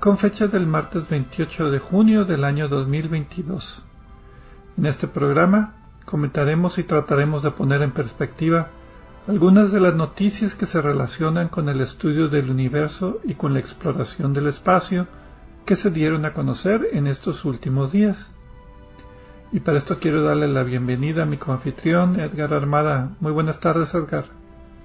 [0.00, 3.82] con fecha del martes 28 de junio del año 2022.
[4.78, 5.74] En este programa
[6.06, 8.70] comentaremos y trataremos de poner en perspectiva
[9.28, 13.60] algunas de las noticias que se relacionan con el estudio del universo y con la
[13.60, 15.06] exploración del espacio
[15.66, 18.32] que se dieron a conocer en estos últimos días.
[19.52, 23.10] Y para esto quiero darle la bienvenida a mi coanfitrión Edgar Armada.
[23.20, 24.39] Muy buenas tardes, Edgar.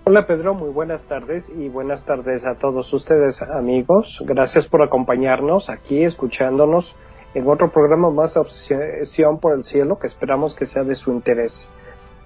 [0.07, 4.23] Hola Pedro, muy buenas tardes y buenas tardes a todos ustedes amigos.
[4.23, 6.95] Gracias por acompañarnos aquí, escuchándonos
[7.33, 11.71] en otro programa más Obsesión por el Cielo que esperamos que sea de su interés.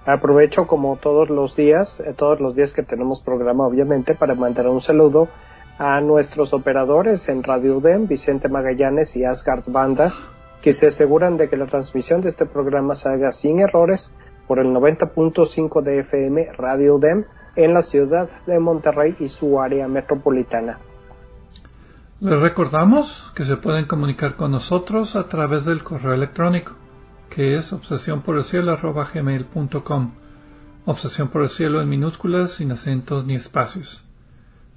[0.04, 4.68] Aprovecho como todos los días, eh, todos los días que tenemos programa obviamente, para mandar
[4.68, 5.28] un saludo
[5.78, 10.12] a nuestros operadores en Radio UDEM, Vicente Magallanes y Asgard Banda,
[10.60, 14.12] que se aseguran de que la transmisión de este programa se haga sin errores
[14.46, 17.24] por el 90.5 de FM Radio UDEM
[17.64, 20.78] en la ciudad de Monterrey y su área metropolitana.
[22.20, 26.72] Les recordamos que se pueden comunicar con nosotros a través del correo electrónico,
[27.30, 28.72] que es obsesión por el cielo
[30.84, 34.02] obsesión por el cielo en minúsculas, sin acentos ni espacios.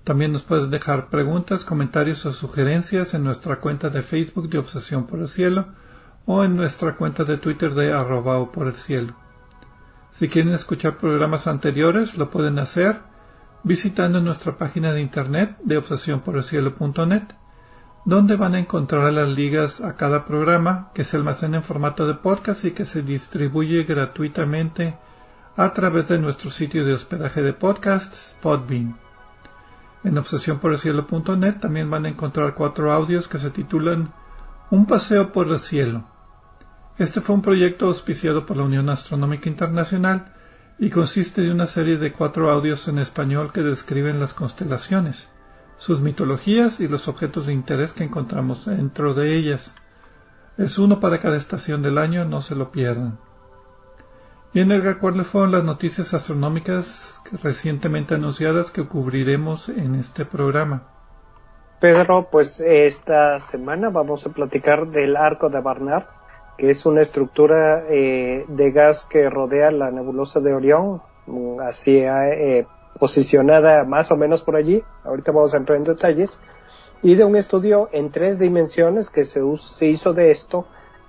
[0.04, 5.06] También nos pueden dejar preguntas, comentarios o sugerencias en nuestra cuenta de Facebook de Obsesión
[5.08, 5.68] por el Cielo
[6.26, 9.16] o en nuestra cuenta de Twitter de arroba o por el cielo.
[10.14, 13.00] Si quieren escuchar programas anteriores, lo pueden hacer
[13.64, 17.24] visitando nuestra página de internet de obsesiónporelcielo.net,
[18.06, 22.14] donde van a encontrar las ligas a cada programa que se almacena en formato de
[22.14, 24.96] podcast y que se distribuye gratuitamente
[25.58, 28.96] a través de nuestro sitio de hospedaje de podcasts, Podbean.
[30.04, 34.14] En obsesiónporelcielo.net también van a encontrar cuatro audios que se titulan
[34.70, 36.13] Un paseo por el cielo
[36.98, 40.34] este fue un proyecto auspiciado por la Unión Astronómica Internacional
[40.78, 45.30] y consiste de una serie de cuatro audios en español que describen las constelaciones,
[45.78, 49.74] sus mitologías y los objetos de interés que encontramos dentro de ellas.
[50.58, 53.18] Es uno para cada estación del año, no se lo pierdan.
[54.54, 60.84] Bien, Edgar, ¿cuáles fueron las noticias astronómicas recientemente anunciadas que cubriremos en este programa?
[61.80, 66.06] Pedro, pues esta semana vamos a platicar del arco de Barnard,
[66.58, 71.98] que es una estructura eh, de gas que rodea la nebulosa de Orión, mm, así
[71.98, 72.66] eh,
[73.00, 76.40] posicionada más o menos por allí, ahorita vamos a entrar en detalles,
[77.02, 79.42] y de un estudio en tres dimensiones que se,
[79.86, 80.66] hizo de esto,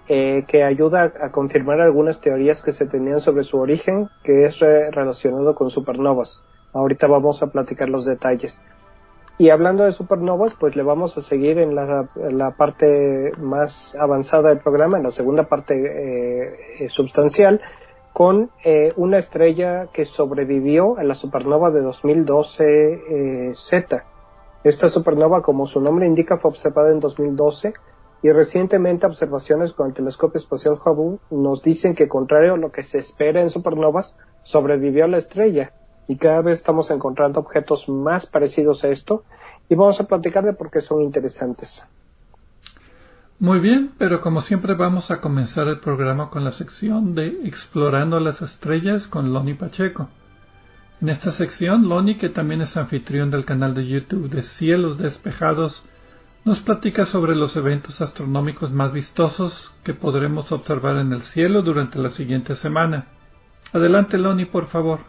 [0.09, 4.59] eh, que ayuda a, confirmar algunas teorías que se tenían sobre su origen, que es
[4.59, 6.45] relacionado con supernovas.
[6.73, 8.61] Ahorita vamos a platicar los detalles.
[9.37, 14.61] Y hablando de supernovas, pues le vamos a seguir en la, parte más avanzada del
[14.61, 17.61] programa, en la segunda parte eh, substancial,
[18.13, 24.05] con eh, una estrella que sobrevivió a la supernova de 2012 eh, Z.
[24.63, 27.75] Esta supernova, como su nombre indica, fue observada en 2012
[28.23, 32.85] y recientemente observaciones con el telescopio espacial Hubble nos dicen que contrario a lo que
[32.85, 35.73] se espera en supernovas, sobrevivió la estrella
[36.09, 39.25] y cada vez estamos encontrando objetos más parecidos a esto
[39.69, 41.87] y vamos a platicar de por qué son interesantes.
[43.39, 48.21] Muy bien, pero como siempre vamos a comenzar el programa con la sección de Explorando
[48.21, 50.09] las Estrellas con Loni Pacheco.
[51.01, 55.85] En esta sección, Loni, que también es anfitrión del canal de YouTube de Cielos Despejados,
[56.45, 61.99] nos platica sobre los eventos astronómicos más vistosos que podremos observar en el cielo durante
[61.99, 63.07] la siguiente semana.
[63.73, 65.01] Adelante, Loni, por favor.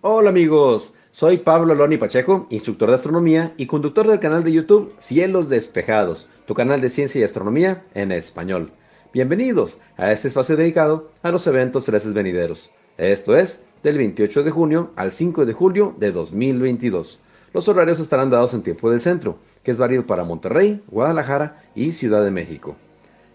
[0.00, 4.94] Hola amigos, soy Pablo Loni Pacheco, instructor de astronomía y conductor del canal de YouTube
[5.00, 8.70] Cielos Despejados, tu canal de ciencia y astronomía en español.
[9.12, 12.70] Bienvenidos a este espacio dedicado a los eventos celestes venideros.
[12.96, 17.18] Esto es del 28 de junio al 5 de julio de 2022.
[17.52, 21.90] Los horarios estarán dados en tiempo del centro, que es válido para Monterrey, Guadalajara y
[21.90, 22.76] Ciudad de México.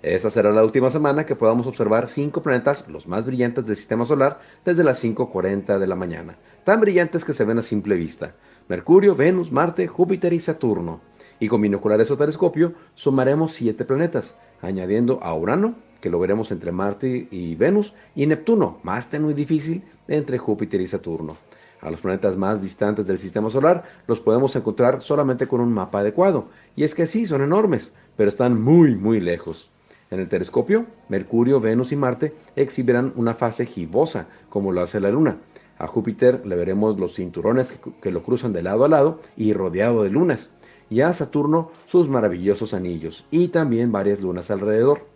[0.04, 4.04] Esta será la última semana que podamos observar cinco planetas, los más brillantes del sistema
[4.04, 6.36] solar, desde las 5.40 de la mañana,
[6.66, 8.36] tan brillantes que se ven a simple vista.
[8.68, 11.00] Mercurio, Venus, Marte, Júpiter y Saturno.
[11.40, 16.74] Y con binoculares o telescopio sumaremos siete planetas, añadiendo a Urano, que lo veremos entre
[16.74, 21.38] Marte y Venus, y Neptuno, más tenue y difícil, entre Júpiter y Saturno.
[21.80, 26.00] A los planetas más distantes del sistema solar los podemos encontrar solamente con un mapa
[26.00, 29.70] adecuado, y es que sí, son enormes, pero están muy, muy lejos.
[30.14, 35.10] En el telescopio, Mercurio, Venus y Marte exhibirán una fase gibosa, como lo hace la
[35.10, 35.38] Luna.
[35.80, 40.04] A Júpiter le veremos los cinturones que lo cruzan de lado a lado y rodeado
[40.04, 40.52] de lunas,
[40.88, 45.08] y a Saturno sus maravillosos anillos, y también varias lunas alrededor.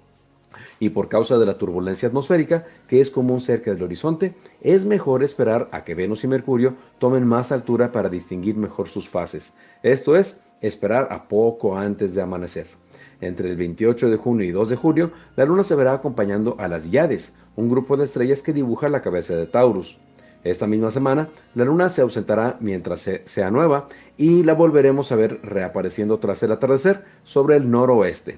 [0.79, 5.21] Y por causa de la turbulencia atmosférica, que es común cerca del horizonte, es mejor
[5.21, 9.53] esperar a que Venus y Mercurio tomen más altura para distinguir mejor sus fases.
[9.83, 12.86] Esto es, esperar a poco antes de amanecer.
[13.19, 16.67] Entre el 28 de junio y 2 de julio, la luna se verá acompañando a
[16.67, 19.97] las Yades, un grupo de estrellas que dibuja la cabeza de Taurus.
[20.43, 23.87] Esta misma semana, la luna se ausentará mientras sea nueva
[24.17, 28.37] y la volveremos a ver reapareciendo tras el atardecer sobre el noroeste.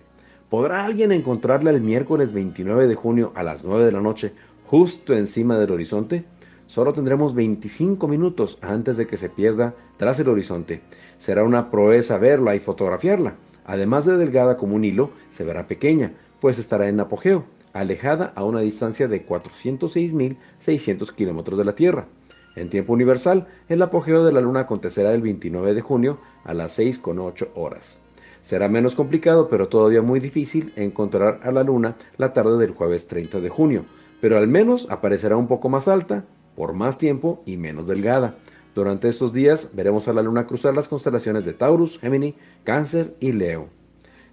[0.49, 4.31] ¿Podrá alguien encontrarla el miércoles 29 de junio a las 9 de la noche
[4.65, 6.23] justo encima del horizonte?
[6.67, 10.81] Solo tendremos 25 minutos antes de que se pierda tras el horizonte.
[11.17, 13.35] Será una proeza verla y fotografiarla.
[13.69, 18.43] Además de delgada como un hilo, se verá pequeña, pues estará en apogeo, alejada a
[18.43, 22.07] una distancia de 406.600 kilómetros de la Tierra.
[22.55, 26.79] En tiempo universal, el apogeo de la Luna acontecerá el 29 de junio a las
[26.79, 28.01] 6,8 horas.
[28.41, 33.05] Será menos complicado, pero todavía muy difícil, encontrar a la Luna la tarde del jueves
[33.07, 33.85] 30 de junio,
[34.19, 36.25] pero al menos aparecerá un poco más alta,
[36.55, 38.33] por más tiempo y menos delgada.
[38.79, 43.33] Durante estos días veremos a la luna cruzar las constelaciones de Taurus, Gemini, Cáncer y
[43.33, 43.67] Leo.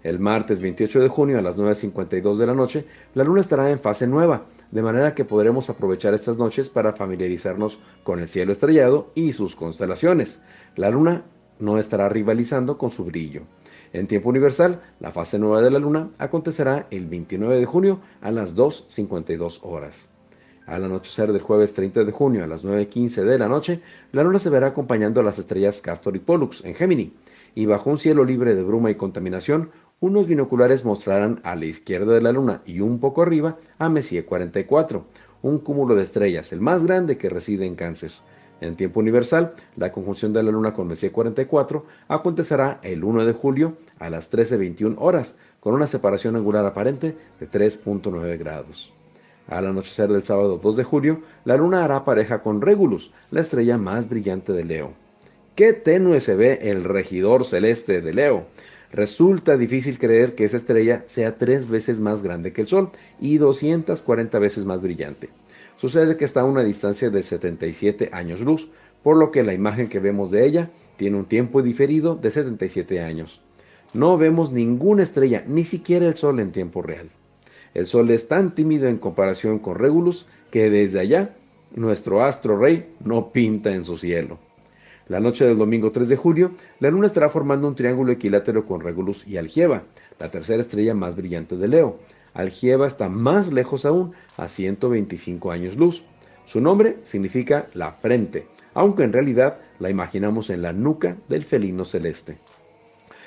[0.05, 2.85] El martes 28 de junio a las 9.52 de la noche,
[3.15, 7.81] la luna estará en fase nueva, de manera que podremos aprovechar estas noches para familiarizarnos
[8.05, 10.41] con el cielo estrellado y sus constelaciones.
[10.77, 11.25] La luna
[11.59, 13.43] no estará rivalizando con su brillo.
[13.93, 18.31] En tiempo universal, la fase nueva de la luna acontecerá el 29 de junio a
[18.31, 20.07] las 2.52 horas.
[20.67, 23.81] Al anochecer del jueves 30 de junio a las 9.15 de la noche,
[24.11, 27.13] la luna se verá acompañando a las estrellas Castor y Pollux en Gémini,
[27.55, 29.71] y bajo un cielo libre de bruma y contaminación,
[30.01, 34.25] unos binoculares mostrarán a la izquierda de la luna y un poco arriba a Messier
[34.25, 35.07] 44,
[35.43, 38.11] un cúmulo de estrellas, el más grande que reside en Cáncer.
[38.61, 43.33] En tiempo universal, la conjunción de la luna con Messier 44 acontecerá el 1 de
[43.33, 48.96] julio a las 13.21 horas, con una separación angular aparente de 3.9 grados.
[49.49, 53.79] Al anochecer del sábado 2 de julio, la luna hará pareja con Regulus, la estrella
[53.79, 54.93] más brillante de Leo.
[55.55, 58.47] Qué tenue se ve el regidor celeste de Leo.
[58.93, 62.91] Resulta difícil creer que esa estrella sea tres veces más grande que el Sol
[63.21, 65.29] y 240 veces más brillante.
[65.77, 68.69] Sucede que está a una distancia de 77 años luz,
[69.03, 73.01] por lo que la imagen que vemos de ella tiene un tiempo diferido de 77
[73.01, 73.41] años.
[73.95, 77.11] No vemos ninguna estrella, ni siquiera el Sol en tiempo real.
[77.77, 81.37] El Sol es tan tímido en comparación con Regulus que desde allá
[81.75, 84.39] nuestro astro rey no pinta en su cielo.
[85.09, 88.81] La noche del domingo 3 de julio, la luna estará formando un triángulo equilátero con
[88.81, 89.83] Regulus y Algieva,
[90.19, 91.99] la tercera estrella más brillante de Leo.
[92.33, 96.03] Algieva está más lejos aún, a 125 años luz.
[96.47, 101.85] Su nombre significa la frente, aunque en realidad la imaginamos en la nuca del felino
[101.85, 102.39] celeste.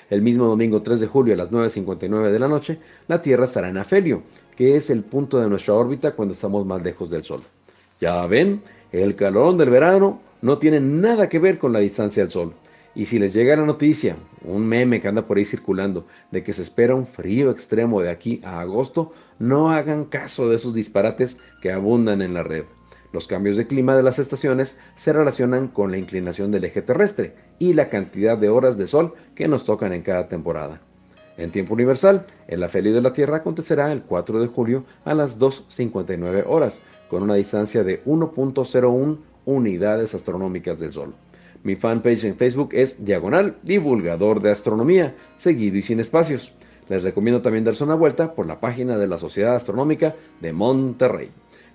[0.09, 3.69] El mismo domingo 3 de julio a las 9.59 de la noche, la Tierra estará
[3.69, 4.23] en afelio,
[4.55, 7.41] que es el punto de nuestra órbita cuando estamos más lejos del Sol.
[8.01, 8.61] Ya ven,
[8.91, 12.53] el calorón del verano no tiene nada que ver con la distancia del Sol.
[12.95, 16.53] Y si les llega la noticia, un meme que anda por ahí circulando, de que
[16.53, 21.37] se espera un frío extremo de aquí a agosto, no hagan caso de esos disparates
[21.61, 22.65] que abundan en la red.
[23.11, 27.33] Los cambios de clima de las estaciones se relacionan con la inclinación del eje terrestre
[27.57, 30.81] y la cantidad de horas de sol que nos tocan en cada temporada.
[31.37, 35.39] En tiempo universal, el afelio de la Tierra acontecerá el 4 de julio a las
[35.39, 41.15] 2.59 horas, con una distancia de 1.01 unidades astronómicas del Sol.
[41.63, 46.53] Mi fanpage en Facebook es Diagonal Divulgador de Astronomía, seguido y sin espacios.
[46.89, 51.31] Les recomiendo también darse una vuelta por la página de la Sociedad Astronómica de Monterrey.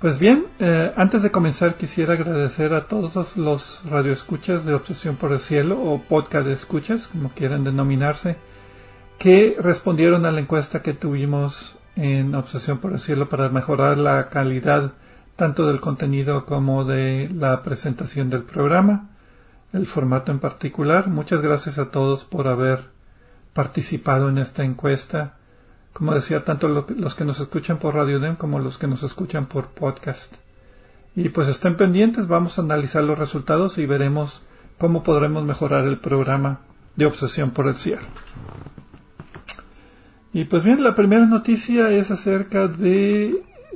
[0.00, 5.30] Pues bien, eh, antes de comenzar quisiera agradecer a todos los radioescuchas de Obsesión por
[5.30, 8.38] el Cielo o podcast de escuchas, como quieran denominarse,
[9.18, 14.30] que respondieron a la encuesta que tuvimos en Obsesión por el Cielo para mejorar la
[14.30, 14.92] calidad
[15.36, 19.10] tanto del contenido como de la presentación del programa,
[19.74, 21.08] el formato en particular.
[21.08, 22.84] Muchas gracias a todos por haber
[23.52, 25.34] participado en esta encuesta
[25.92, 29.46] como decía, tanto los que nos escuchan por Radio DEM como los que nos escuchan
[29.46, 30.36] por podcast.
[31.16, 34.42] Y pues estén pendientes, vamos a analizar los resultados y veremos
[34.78, 36.60] cómo podremos mejorar el programa
[36.96, 38.02] de Obsesión por el Cielo.
[40.32, 43.30] Y pues bien, la primera noticia es acerca de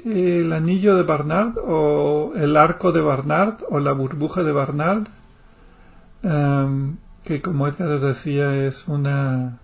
[0.04, 5.04] eh, el anillo de Barnard o el arco de Barnard o la burbuja de Barnard,
[6.23, 9.59] em, que como Edgar decía es una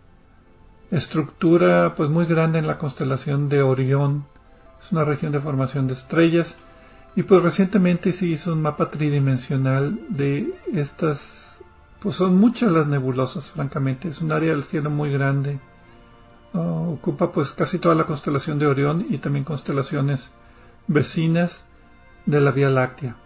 [0.91, 4.25] estructura pues muy grande en la constelación de Orión.
[4.83, 6.57] Es una región de formación de estrellas.
[7.17, 11.51] Y pues recientemente se hizo un mapa tridimensional de estas
[12.01, 14.09] pues son muchas las nebulosas francamente.
[14.09, 15.61] Es un área del cielo muy grande.
[16.53, 20.31] Ocupa pues casi toda la constelación de Orión y también constelaciones
[20.89, 21.65] vecinas
[22.27, 23.17] de la Vía Láctea.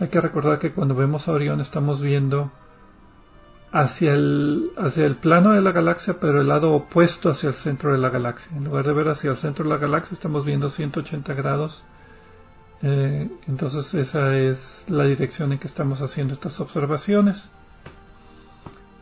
[0.00, 2.50] Hay que recordar que cuando vemos a Orión estamos viendo
[3.76, 7.92] hacia el, hacia el plano de la galaxia, pero el lado opuesto hacia el centro
[7.92, 8.56] de la galaxia.
[8.56, 11.84] En lugar de ver hacia el centro de la galaxia, estamos viendo 180 grados.
[12.82, 17.50] Eh, entonces esa es la dirección en que estamos haciendo estas observaciones.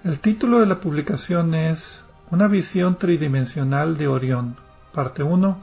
[0.02, 4.56] El título de la publicación es Una visión tridimensional de Orión,
[4.92, 5.56] parte 1,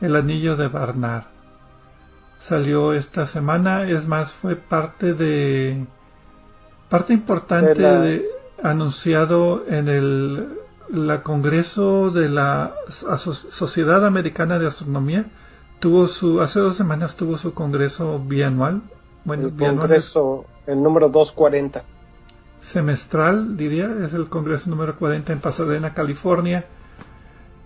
[0.00, 1.24] El anillo de Barnard.
[2.38, 5.86] Salió esta semana, es más, fue parte de
[6.88, 10.48] parte importante de, anunciado en el
[10.88, 15.26] la Congreso de la Sociedad Americana de Astronomía.
[15.80, 18.82] Tuvo su hace dos semanas tuvo su congreso bianual.
[19.24, 21.84] Bueno el congreso el número 240
[22.60, 26.66] semestral diría es el congreso número 40 en Pasadena California.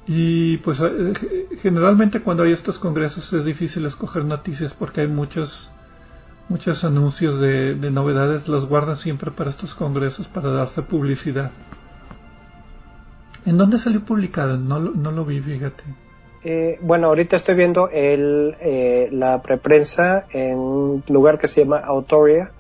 [0.06, 1.12] Y pues eh,
[1.61, 5.73] generalmente cuando hay estos congresos es difícil escoger noticias porque hay muchos
[6.50, 11.52] muchos anuncios de, novedades los guardan siempre para estos congresos para darse publicidad.
[13.47, 14.59] ¿En dónde salió publicado?
[14.59, 15.85] No, no lo vi, fíjate.
[16.42, 21.78] Eh, bueno, ahorita estoy viendo el, eh, la preprensa en un lugar que se llama
[21.78, 22.50] Autoria,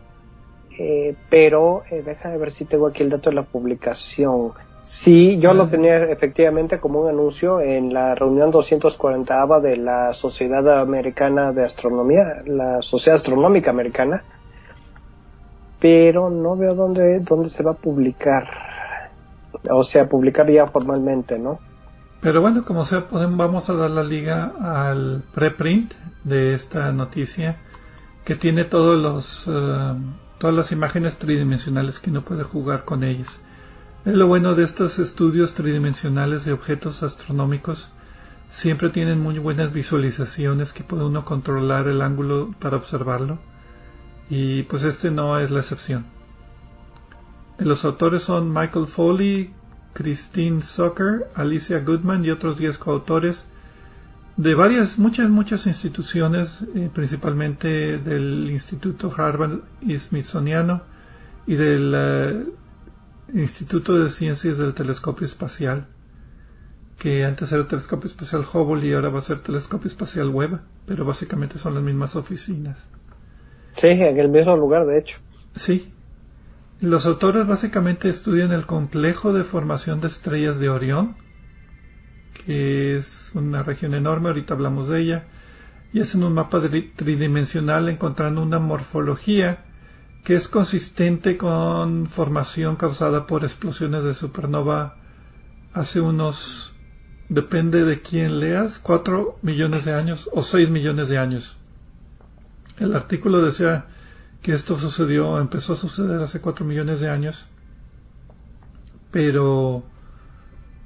[0.78, 4.52] eh, pero déjame ver si tengo aquí el dato de la publicación.
[4.82, 10.80] Sí, yo lo tenía efectivamente como un anuncio en la reunión 240 de la Sociedad
[10.80, 14.24] Americana de Astronomía, la Sociedad Astronómica Americana,
[15.78, 18.48] pero no veo dónde, dónde se va a publicar,
[19.70, 21.58] o sea, publicar ya formalmente, ¿no?
[22.22, 25.92] Pero bueno, como sea, podemos, vamos a dar la liga al preprint
[26.24, 27.58] de esta noticia
[28.24, 29.94] que tiene todos los, eh,
[30.38, 33.40] todas las imágenes tridimensionales que uno puede jugar con ellas.
[34.02, 37.92] Es lo bueno de estos estudios tridimensionales de objetos astronómicos.
[38.48, 43.38] Siempre tienen muy buenas visualizaciones que puede uno controlar el ángulo para observarlo.
[44.30, 46.06] Y pues este no es la excepción.
[47.58, 49.52] Los autores son Michael Foley,
[49.92, 53.44] Christine Zucker, Alicia Goodman y otros 10 coautores
[54.38, 60.80] de varias, muchas, muchas instituciones, eh, principalmente del Instituto Harvard y Smithsoniano
[61.46, 62.46] y del eh,
[63.34, 65.86] Instituto de Ciencias del Telescopio Espacial,
[66.98, 70.60] que antes era el Telescopio Espacial Hubble y ahora va a ser Telescopio Espacial Webb,
[70.86, 72.78] pero básicamente son las mismas oficinas.
[73.76, 75.18] Sí, en el mismo lugar, de hecho.
[75.54, 75.92] Sí.
[76.80, 81.16] Los autores básicamente estudian el complejo de formación de estrellas de Orión,
[82.44, 85.24] que es una región enorme, ahorita hablamos de ella,
[85.92, 86.60] y hacen un mapa
[86.96, 89.64] tridimensional encontrando una morfología
[90.24, 94.96] que es consistente con formación causada por explosiones de supernova
[95.72, 96.74] hace unos,
[97.28, 101.56] depende de quién leas, 4 millones de años o 6 millones de años.
[102.78, 103.86] El artículo decía
[104.42, 107.48] que esto sucedió, empezó a suceder hace 4 millones de años,
[109.10, 109.82] pero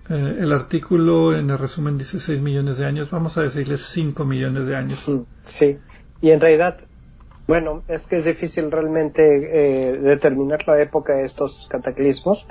[0.09, 4.25] eh, el artículo en el resumen dice 6 millones de años, vamos a decirles 5
[4.25, 5.11] millones de años.
[5.45, 5.79] Sí,
[6.21, 6.79] y en realidad
[7.47, 9.23] bueno, es que es difícil realmente
[9.93, 12.47] eh, determinar la época de estos cataclismos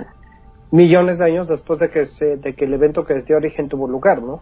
[0.72, 3.70] millones de años después de que, se, de que el evento que les dio origen
[3.70, 4.42] tuvo lugar, ¿no?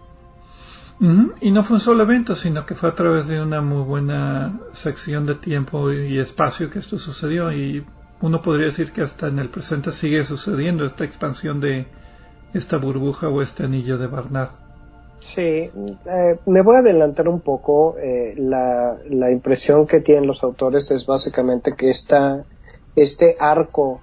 [1.42, 4.60] Y no fue un solo evento, sino que fue a través de una muy buena
[4.74, 7.84] sección de tiempo y espacio que esto sucedió y
[8.22, 11.88] uno podría decir que hasta en el presente sigue sucediendo esta expansión de,
[12.54, 14.52] esta burbuja o este anillo de Barnard.
[15.22, 15.70] Sí,
[16.06, 17.96] eh, me voy a adelantar un poco.
[18.00, 22.44] Eh, la, la, impresión que tienen los autores es básicamente que esta,
[22.96, 24.02] este arco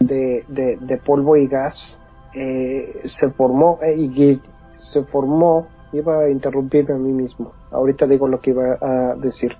[0.00, 2.00] de, de, polvo y gas
[2.34, 4.40] eh, se formó y
[4.76, 5.68] se formó.
[5.92, 7.52] Iba a interrumpirme a mí mismo.
[7.70, 9.56] Ahorita digo lo que iba a decir.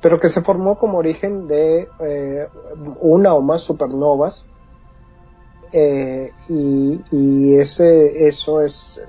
[0.00, 1.86] Pero que se formó como origen de
[3.00, 4.48] una o más supernovas
[5.72, 9.00] y, y, ese, eso es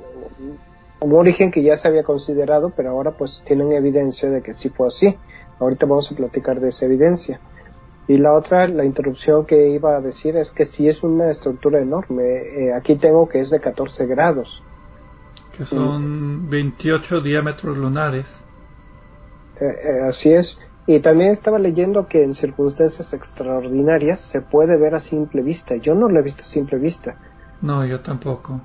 [1.05, 4.69] un origen que ya se había considerado, pero ahora pues tienen evidencia de que sí
[4.69, 5.15] fue así.
[5.59, 7.39] Ahorita vamos a platicar de esa evidencia.
[8.07, 11.79] Y la otra, la interrupción que iba a decir es que sí es una estructura
[11.79, 12.23] enorme.
[12.23, 14.63] Eh, aquí tengo que es de 14 grados.
[15.55, 18.27] Que son 28 diámetros lunares.
[19.61, 20.59] Eh, eh, así es.
[20.87, 25.75] Y también estaba leyendo que en circunstancias extraordinarias se puede ver a simple vista.
[25.75, 27.17] Yo no lo he visto a simple vista.
[27.61, 28.61] No, yo tampoco.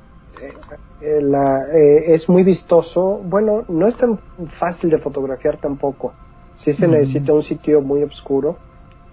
[1.01, 3.21] Eh, la, eh, es muy vistoso.
[3.25, 6.13] Bueno, no es tan fácil de fotografiar tampoco.
[6.55, 8.59] Sí se necesita un sitio muy oscuro.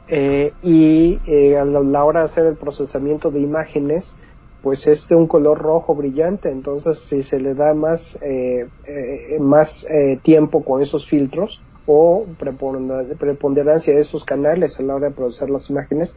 [0.10, 1.20] Eh, y
[1.56, 4.16] a la hora de hacer el procesamiento de imágenes,
[4.62, 6.50] pues es de un color rojo brillante.
[6.50, 8.20] Entonces, si se le da más,
[9.40, 9.88] más
[10.24, 12.26] tiempo con esos filtros o
[13.18, 16.16] preponderancia de esos canales a la hora de procesar las imágenes,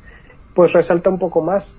[0.55, 1.77] pues resalta un poco más.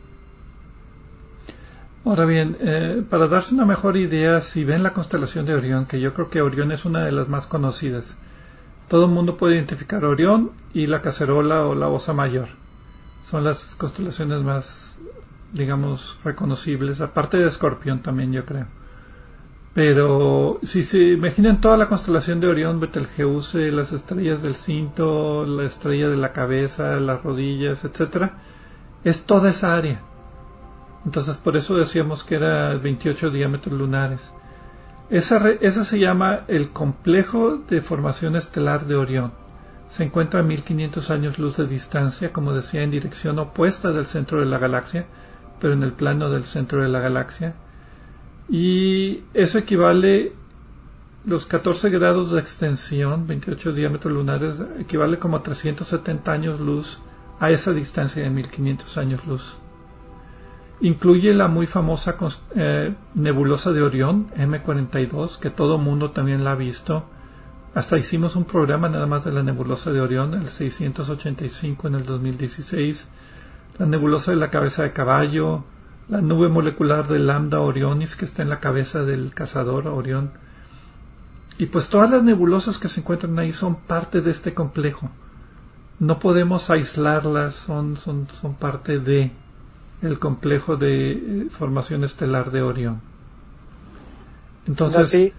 [2.04, 6.00] Ahora bien, eh, para darse una mejor idea, si ven la constelación de Orión, que
[6.00, 8.18] yo creo que Orión es una de las más conocidas,
[8.88, 12.48] todo el mundo puede identificar Orión y la cacerola o la osa mayor.
[13.24, 14.98] Son las constelaciones más,
[15.54, 18.66] digamos, reconocibles, aparte de Escorpión también, yo creo.
[19.76, 25.66] Pero si se imaginan toda la constelación de Orión, Betelgeuse, las estrellas del cinto, la
[25.66, 28.40] estrella de la cabeza, las rodillas, etcétera,
[29.04, 30.02] es toda esa área
[31.06, 34.34] entonces por eso decíamos que era 28 diámetros lunares.
[35.12, 39.34] Esa, se llama el complejo de formación estelar de Orión.
[39.90, 44.40] Se encuentra a 1500 años luz de distancia, como decía, en dirección opuesta del centro
[44.40, 45.06] de la galaxia,
[45.60, 47.56] pero en el plano del centro de la galaxia.
[48.48, 50.32] Y eso equivale,
[51.26, 57.00] los 14 grados de extensión, 28 diámetros lunares, equivale como a 370 años luz
[57.42, 59.58] a esa distancia de 1500 años luz.
[60.84, 62.18] Incluye la muy famosa
[62.56, 67.06] eh, nebulosa de Orión, M42, que todo mundo también la ha visto.
[67.76, 72.04] Hasta hicimos un programa nada más de la nebulosa de Orión, el 685 en el
[72.04, 73.08] 2016.
[73.78, 75.64] La nebulosa de la cabeza de caballo,
[76.10, 80.32] la nube molecular de Lambda Orionis que está en la cabeza del cazador Orión.
[81.60, 85.12] Y pues todas las nebulosas que se encuentran ahí son parte de este complejo.
[86.00, 89.32] No podemos aislarlas, son, son, son parte de
[90.02, 93.02] el complejo de eh, formación estelar de Orión.
[94.68, 95.34] Entonces,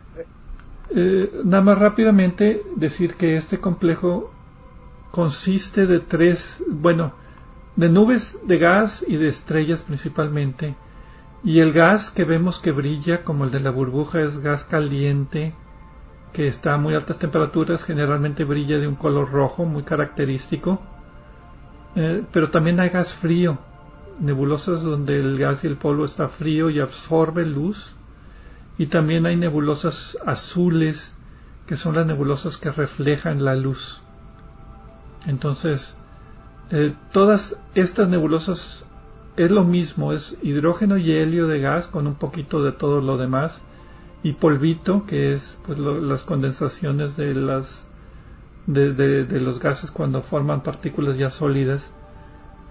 [0.90, 4.32] eh, nada más rápidamente decir que este complejo
[5.10, 7.12] consiste de tres, bueno,
[7.76, 10.74] de nubes de gas y de estrellas principalmente,
[11.44, 15.54] y el gas que vemos que brilla como el de la burbuja es gas caliente,
[16.32, 20.80] que está a muy altas temperaturas, generalmente brilla de un color rojo muy característico,
[21.94, 23.58] eh, pero también hay gas frío,
[24.20, 27.94] nebulosas donde el gas y el polvo está frío y absorbe luz.
[28.78, 31.14] Y también hay nebulosas azules,
[31.66, 34.02] que son las nebulosas que reflejan la luz.
[35.26, 35.96] Entonces,
[36.70, 38.84] eh, todas estas nebulosas
[39.36, 43.16] es lo mismo, es hidrógeno y helio de gas con un poquito de todo lo
[43.16, 43.62] demás
[44.22, 47.84] y polvito, que es pues, las condensaciones de, las,
[48.66, 51.90] de los gases cuando forman partículas ya sólidas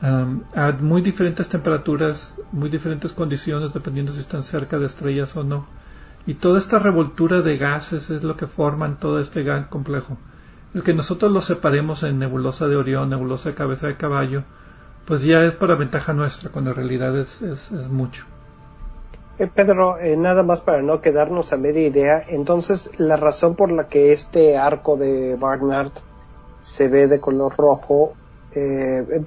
[0.02, 5.68] a muy diferentes temperaturas, muy diferentes condiciones, dependiendo si están cerca de estrellas o no.
[6.26, 10.18] Y toda esta revoltura de gases es lo que forman todo este gran complejo.
[10.74, 14.44] El que nosotros lo separemos en nebulosa de Orión, nebulosa de cabeza de caballo,
[15.06, 18.26] pues ya es para ventaja nuestra, cuando en realidad es, es, mucho.
[19.38, 23.72] Eh, Pedro, eh, nada más para no quedarnos a media idea, entonces la razón por
[23.72, 25.92] la que este arco de Barnard
[26.62, 28.14] se ve de color rojo,
[28.54, 29.24] eh,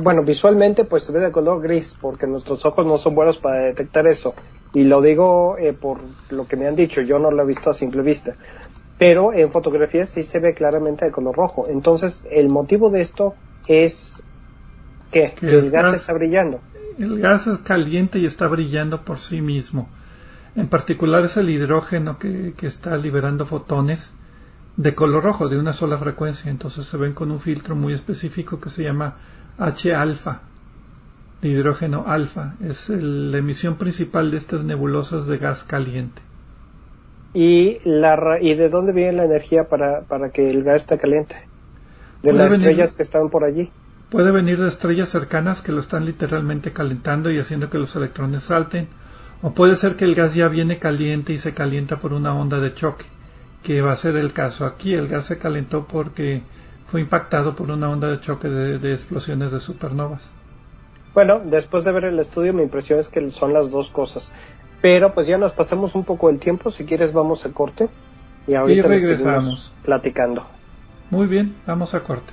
[0.00, 3.60] bueno, visualmente pues se ve de color gris porque nuestros ojos no son buenos para
[3.60, 4.34] detectar eso.
[4.74, 7.70] Y lo digo eh, por lo que me han dicho, yo no lo he visto
[7.70, 8.34] a simple vista.
[8.98, 11.68] Pero en fotografías sí se ve claramente de color rojo.
[11.68, 13.34] Entonces, el motivo de esto
[13.68, 14.22] es
[15.12, 16.60] que el gas, está brillando.
[16.98, 19.88] El gas es caliente y está brillando por sí mismo.
[20.56, 24.10] En particular es el hidrógeno que, que está liberando fotones
[24.76, 26.50] de color rojo, de una sola frecuencia.
[26.50, 29.16] Entonces se ven con un filtro muy específico que se llama
[29.58, 30.40] H alfa.
[31.40, 32.54] de hidrógeno alfa.
[32.64, 36.22] Es la emisión principal de estas nebulosas de gas caliente.
[37.34, 41.36] ¿Y, la, ¿y de dónde viene la energía para, para que el gas esté caliente?
[42.22, 43.70] De las estrellas que están por allí.
[44.10, 48.44] Puede venir de estrellas cercanas que lo están literalmente calentando y haciendo que los electrones
[48.44, 48.88] salten,
[49.42, 52.58] o puede ser que el gas ya viene caliente y se calienta por una onda
[52.58, 53.04] de choque,
[53.62, 54.94] que va a ser el caso aquí.
[54.94, 56.42] El gas se calentó porque
[56.88, 60.30] fue impactado por una onda de choque de explosiones de supernovas.
[61.14, 64.32] Bueno, después de ver el estudio mi impresión es que son las dos cosas.
[64.80, 67.88] Pero pues ya nos pasamos un poco el tiempo, si quieres vamos a corte
[68.46, 70.46] y ahorita regresamos platicando.
[71.10, 72.32] Muy bien, vamos a corte.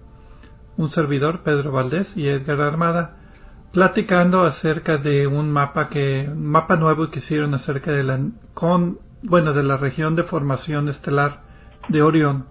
[0.81, 3.17] un servidor, Pedro Valdés y Edgar Armada,
[3.71, 8.19] platicando acerca de un mapa que mapa nuevo que hicieron acerca de la
[8.53, 11.41] con bueno de la región de formación estelar
[11.87, 12.45] de Orión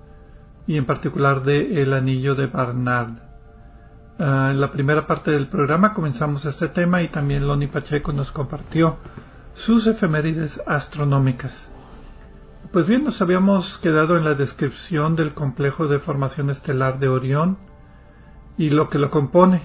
[0.67, 3.15] y en particular de el anillo de Barnard.
[4.19, 8.33] Ah, en la primera parte del programa comenzamos este tema y también Loni Pacheco nos
[8.33, 8.97] compartió
[9.55, 11.69] sus efemérides astronómicas.
[12.71, 17.59] Pues bien, nos habíamos quedado en la descripción del complejo de formación estelar de Orión,
[18.61, 19.63] y lo que lo compone.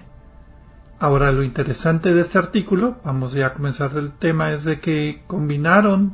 [0.99, 5.21] Ahora lo interesante de este artículo, vamos ya a comenzar el tema, es de que
[5.27, 6.13] combinaron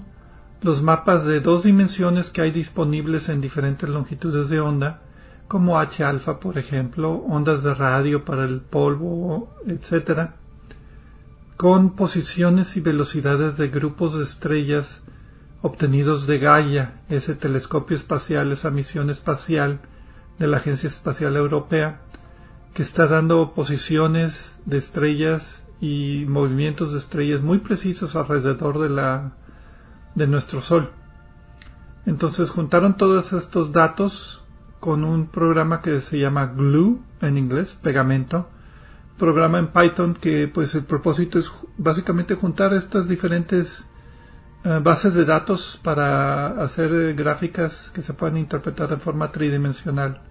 [0.63, 5.03] los mapas de dos dimensiones que hay disponibles en diferentes longitudes de onda,
[5.47, 10.31] como H alfa, por ejemplo, ondas de radio para el polvo, etc.,
[11.57, 15.03] con posiciones y velocidades de grupos de estrellas
[15.61, 19.81] obtenidos de Gaia, ese telescopio espacial, esa misión espacial
[20.39, 22.01] de la Agencia Espacial Europea,
[22.73, 29.33] que está dando posiciones de estrellas y movimientos de estrellas muy precisos alrededor de la
[30.15, 30.89] de nuestro sol.
[32.05, 34.43] Entonces juntaron todos estos datos
[34.79, 38.49] con un programa que se llama Glue en inglés, pegamento,
[39.17, 43.85] programa en Python que pues el propósito es básicamente juntar estas diferentes
[44.63, 50.21] eh, bases de datos para hacer gráficas que se puedan interpretar de forma tridimensional.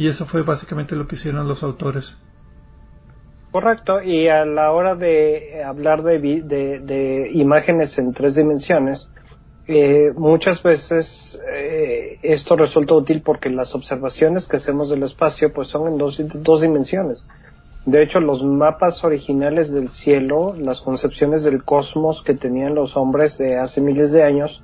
[0.00, 2.16] Y eso fue básicamente lo que hicieron los autores.
[3.52, 9.10] Correcto, y a la hora de hablar de, de, imágenes en tres dimensiones,
[9.66, 15.68] eh, muchas veces eh, esto resulta útil porque las observaciones que hacemos del espacio pues
[15.68, 17.26] son en dos, dimensiones.
[17.84, 23.36] De hecho, los mapas originales del cielo, las concepciones del cosmos que tenían los hombres
[23.36, 24.62] de hace miles de años,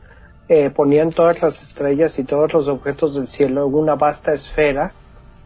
[0.48, 4.94] eh, ponían todas las estrellas y todos los objetos del cielo en una vasta esfera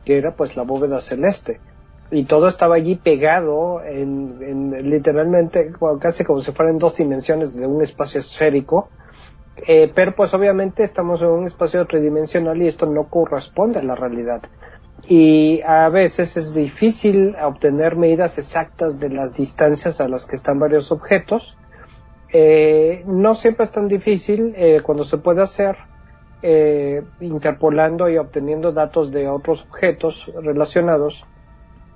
[0.04, 1.60] que era pues la bóveda celeste.
[2.10, 7.82] Y todo estaba allí pegado en, literalmente casi como si fueran dos dimensiones de un
[7.82, 8.88] espacio esférico.
[9.66, 13.94] Eh, pero pues obviamente estamos en un espacio tridimensional y esto no corresponde a la
[13.94, 14.42] realidad.
[15.06, 20.58] Y a veces es difícil obtener medidas exactas de las distancias a las que están
[20.58, 21.56] varios objetos.
[22.32, 25.76] Eh, no siempre es tan difícil eh, cuando se puede hacer
[26.42, 31.26] eh, interpolando y obteniendo datos de otros objetos relacionados,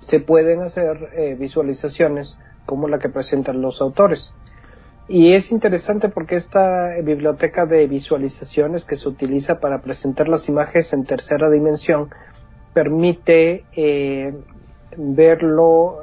[0.00, 4.35] se pueden hacer visualizaciones como la que presentan los autores.
[5.09, 10.92] Y es interesante porque esta biblioteca de visualizaciones que se utiliza para presentar las imágenes
[10.92, 12.11] en tercera dimensión
[12.74, 13.64] permite
[14.96, 16.00] verlo,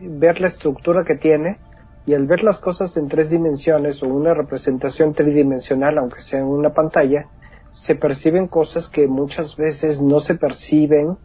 [0.00, 1.58] ver la estructura que tiene
[2.06, 6.46] y al ver las cosas en tres dimensiones o una representación tridimensional, aunque sea en
[6.46, 7.26] una pantalla,
[7.72, 11.18] se perciben cosas que muchas veces no se perciben,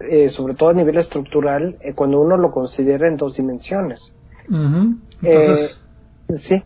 [0.00, 4.14] eh, sobre todo a nivel estructural, eh, cuando uno lo considera en dos dimensiones.
[4.48, 5.80] Entonces,
[6.28, 6.62] eh, sí.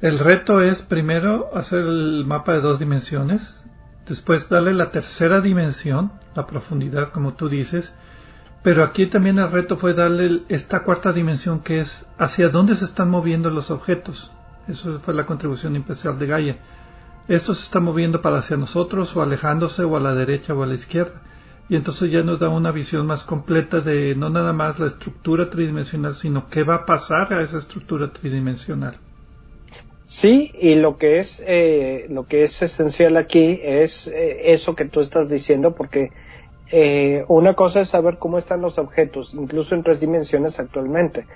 [0.00, 3.62] El reto es primero hacer el mapa de dos dimensiones,
[4.06, 7.92] después darle la tercera dimensión, la profundidad, como tú dices,
[8.62, 12.84] pero aquí también el reto fue darle esta cuarta dimensión que es hacia dónde se
[12.84, 14.32] están moviendo los objetos.
[14.68, 16.56] Eso fue la contribución especial de Gaia.
[17.30, 20.66] Esto se está moviendo para hacia nosotros o alejándose o a la derecha o a
[20.66, 21.22] la izquierda.
[21.68, 25.48] Y entonces ya nos da una visión más completa de no nada más la estructura
[25.48, 28.96] tridimensional, sino qué va a pasar a esa estructura tridimensional.
[30.02, 34.86] Sí, y lo que es eh, lo que es esencial aquí es eh, eso que
[34.86, 36.10] tú estás diciendo, porque
[36.72, 41.26] eh, una cosa es saber cómo están los objetos, incluso en tres dimensiones actualmente,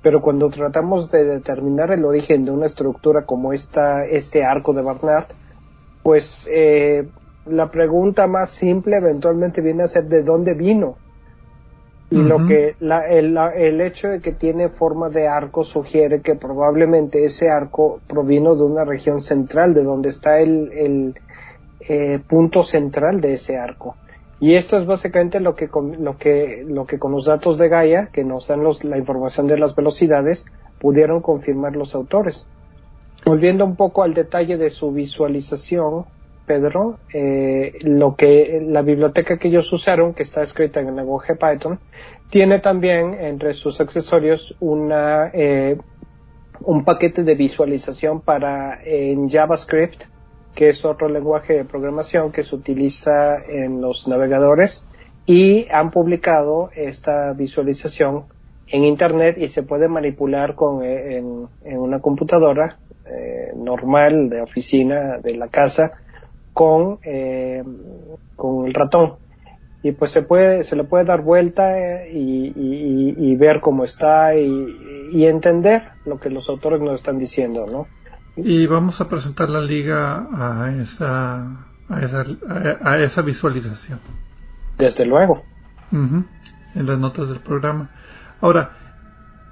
[0.00, 4.80] pero cuando tratamos de determinar el origen de una estructura como esta, este arco de
[4.80, 5.26] Barnard,
[6.02, 7.06] pues eh,
[7.46, 10.96] la pregunta más simple eventualmente viene a ser de dónde vino.
[12.10, 17.24] Y lo que el, el, hecho de que tiene forma de arco sugiere que probablemente
[17.24, 21.14] ese arco provino de una región central, de donde está el, el
[21.88, 23.96] eh, punto central de ese arco.
[24.40, 28.10] Y esto es básicamente lo que, lo que, lo que con los datos de Gaia,
[28.12, 30.44] que nos dan los, la información de las velocidades,
[30.80, 32.46] pudieron confirmar los autores.
[33.24, 36.04] Volviendo un poco al detalle de su visualización,
[36.46, 41.36] Pedro, eh, lo que la biblioteca que ellos usaron, que está escrita en el lenguaje
[41.36, 41.78] Python,
[42.30, 45.78] tiene también entre sus accesorios una eh,
[46.64, 50.04] un paquete de visualización para en JavaScript
[50.54, 54.84] que es otro lenguaje de programación que se utiliza en los navegadores
[55.24, 58.24] y han publicado esta visualización
[58.66, 62.78] en internet y se puede manipular con eh, en, una computadora
[63.14, 65.92] eh, normal de oficina de la casa
[66.52, 67.62] con eh,
[68.36, 69.14] con el ratón
[69.82, 75.10] y pues se puede se le puede dar vuelta y, y, ver cómo está y,
[75.12, 77.86] y entender lo que los autores nos están diciendo no
[78.36, 82.24] y vamos a presentar la liga a esa, a esa,
[82.82, 84.00] a esa visualización.
[84.78, 85.42] Desde luego.
[85.92, 86.26] en
[86.74, 87.90] las notas del programa.
[88.40, 88.78] Ahora,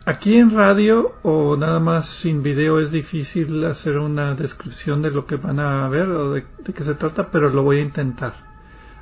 [0.04, 5.26] aquí en radio o nada más sin video es difícil hacer una descripción de lo
[5.26, 8.34] que van a ver o de, qué se trata, pero lo voy a intentar.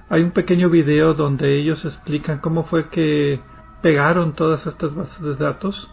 [0.09, 3.41] Hay un pequeño video donde ellos explican cómo fue que
[3.83, 5.93] pegaron todas estas bases de datos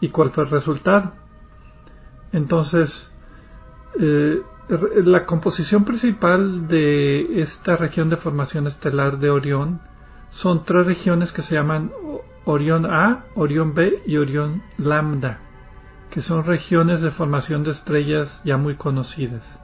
[0.00, 1.12] y cuál fue el resultado.
[2.32, 3.12] Entonces,
[3.98, 4.42] eh,
[5.04, 9.80] la composición principal de esta región de formación estelar de Orión
[10.30, 11.92] son tres regiones que se llaman
[12.44, 15.38] Orión A, Orión B y Orión Lambda,
[16.10, 19.58] que son regiones de formación de estrellas ya muy conocidas.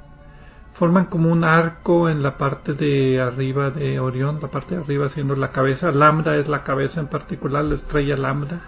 [0.72, 5.08] Forman como un arco en la parte de arriba de Orión, la parte de arriba
[5.08, 8.60] siendo la cabeza, Lambda es la cabeza en particular, la estrella Lambda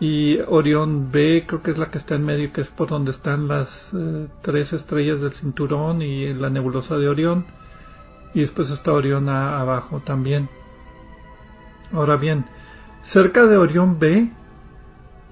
[0.00, 3.10] y Orión B creo que es la que está en medio, que es por donde
[3.10, 7.44] están las eh, tres estrellas del cinturón y la nebulosa de Orión.
[8.32, 10.48] Y después está Orión A abajo también.
[11.92, 12.46] Ahora bien,
[13.02, 14.30] cerca de Orión B,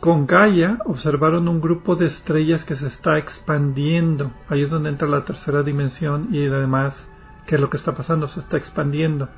[0.00, 4.32] con Gaia observaron un grupo de estrellas que se está expandiendo.
[4.48, 7.08] Ahí es donde entra la tercera dimensión y además,
[7.46, 8.28] ¿qué es lo que está pasando?
[8.28, 9.28] Se está expandiendo.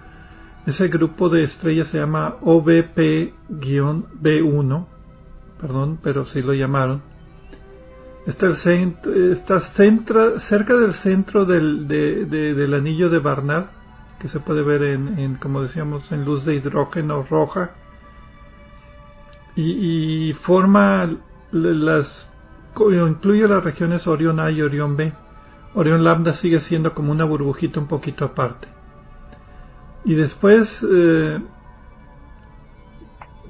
[0.66, 4.86] Ese grupo de estrellas se llama OBP-B1
[5.60, 7.02] perdón, pero sí lo llamaron.
[8.26, 13.66] Está, cerca del centro del, del, anillo de Barnard,
[14.18, 17.72] que se puede ver en, como decíamos, en luz de hidrógeno roja.
[19.62, 21.10] Y, forma
[21.52, 22.30] las,
[22.78, 25.12] incluye las regiones Orión A y Orión B.
[25.74, 28.68] Orión Lambda sigue siendo como una burbujita un poquito aparte.
[30.04, 31.38] Y después eh,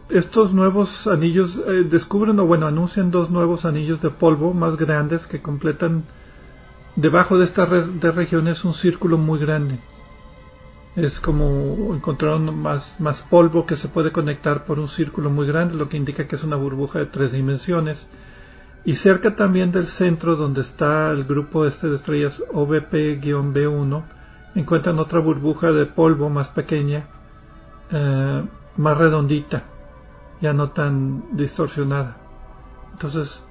[0.08, 5.26] estos nuevos anillos eh, descubren o bueno anuncian dos nuevos anillos de polvo más grandes
[5.28, 6.04] que completan
[6.96, 9.78] debajo de esta red de regiones un círculo muy grande
[11.04, 15.88] es como encontraron más, polvo que se puede conectar por un círculo muy grande lo
[15.88, 18.08] que indica que es una burbuja de tres dimensiones
[18.84, 24.02] y cerca también del centro donde está el grupo este de estrellas OBP-B1
[24.54, 27.06] encuentran otra burbuja de polvo más pequeña,
[27.90, 28.44] eh,
[28.76, 29.64] más redondita,
[30.40, 32.16] ya no tan distorsionada.
[32.92, 33.42] Entonces,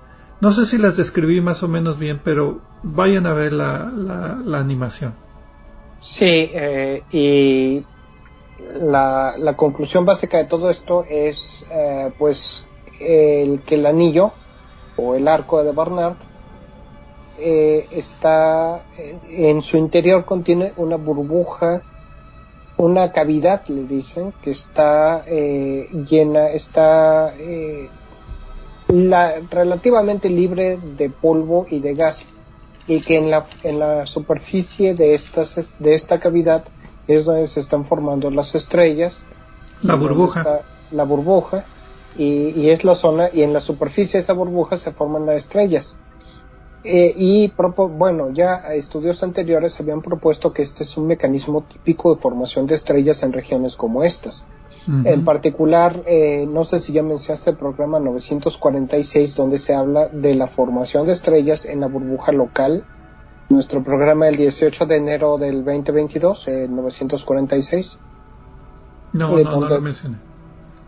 [0.42, 5.14] no sé si las describí más o menos bien, pero vayan a ver la, animación.
[6.00, 7.84] Sí, eh, y
[8.82, 12.66] la, la, conclusión básica de todo esto es, eh, pues,
[13.02, 14.32] el que el anillo
[14.96, 16.16] o el arco de Barnard
[17.38, 18.84] eh, está
[19.30, 21.82] en su interior contiene una burbuja,
[22.78, 27.34] una cavidad, le dicen, que está llena, está
[28.88, 32.26] la, relativamente libre de polvo y de gas
[32.90, 36.66] y que en la, en la superficie de, estas, de esta cavidad
[37.08, 39.26] es donde se están formando las estrellas.
[39.84, 40.62] La burbuja.
[40.92, 41.66] La burbuja
[42.18, 45.38] y, y, es la zona y en la superficie de esa burbuja se forman las
[45.38, 45.96] estrellas.
[46.84, 52.22] Eh, y bueno, ya estudios anteriores habían propuesto que este es un mecanismo típico de
[52.22, 54.46] formación de estrellas en regiones como estas.
[55.06, 60.34] En particular, eh, no sé si ya mencionaste el programa 946, donde se habla de
[60.34, 62.84] la formación de estrellas en la burbuja local.
[63.50, 68.00] Nuestro programa del 18 de enero del 2022, el 946.
[69.14, 70.18] No, eh, no, donde, no lo mencioné.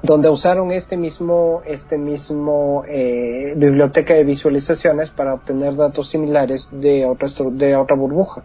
[0.01, 7.05] Donde usaron este mismo, este mismo eh, biblioteca de visualizaciones para obtener datos similares de
[7.05, 8.41] otra, de otra burbuja.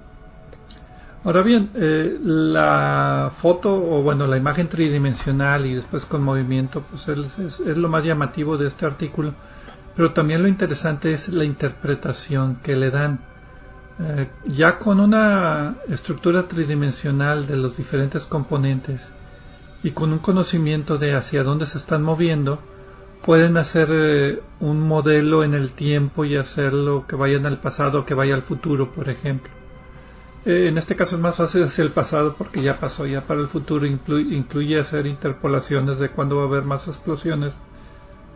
[1.26, 7.08] Ahora bien, eh, la foto o bueno, la imagen tridimensional y después con movimiento, pues
[7.08, 9.34] es, lo más llamativo de este artículo,
[9.96, 13.18] pero también lo interesante es la interpretación que le dan.
[13.98, 19.10] Eh, ya con una estructura tridimensional de los diferentes componentes
[19.82, 22.60] y con un conocimiento de hacia dónde se están moviendo,
[23.24, 28.14] pueden hacer eh, un modelo en el tiempo y hacerlo que vaya al pasado que
[28.14, 29.65] vaya al futuro, por ejemplo.
[30.46, 33.40] Eh, en este caso es más fácil hacia el pasado porque ya pasó, ya para
[33.40, 37.54] el futuro incluye hacer interpolaciones de cuándo va a haber más explosiones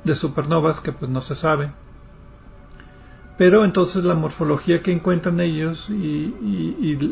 [0.03, 1.70] de supernovas que pues no se sabe.
[3.38, 6.35] Pero entonces la morfología que encuentran ellos y,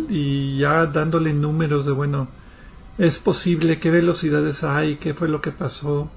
[0.09, 2.27] y ya dándole números de bueno,
[2.99, 6.11] es posible, qué velocidades hay, qué fue lo que pasó,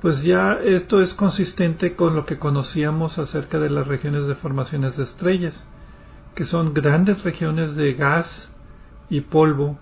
[0.00, 4.96] pues ya esto es consistente con lo que conocíamos acerca de las regiones de formaciones
[4.96, 5.66] de estrellas
[6.38, 8.52] que son grandes regiones de gas
[9.10, 9.76] y polvo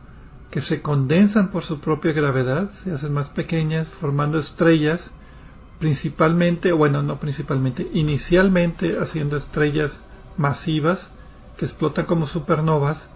[0.50, 5.10] que se condensan por su propia gravedad, se hacen más pequeñas, formando estrellas,
[5.78, 10.02] principalmente, bueno, no principalmente, inicialmente haciendo estrellas
[10.38, 11.10] masivas
[11.58, 13.10] que explotan como supernovas,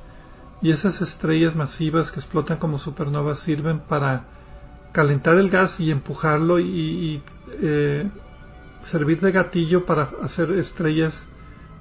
[0.61, 4.26] y esas estrellas masivas que explotan como supernovas sirven para
[4.92, 7.22] calentar el gas y empujarlo y,
[7.53, 8.07] eh,
[8.83, 11.26] servir de gatillo para hacer estrellas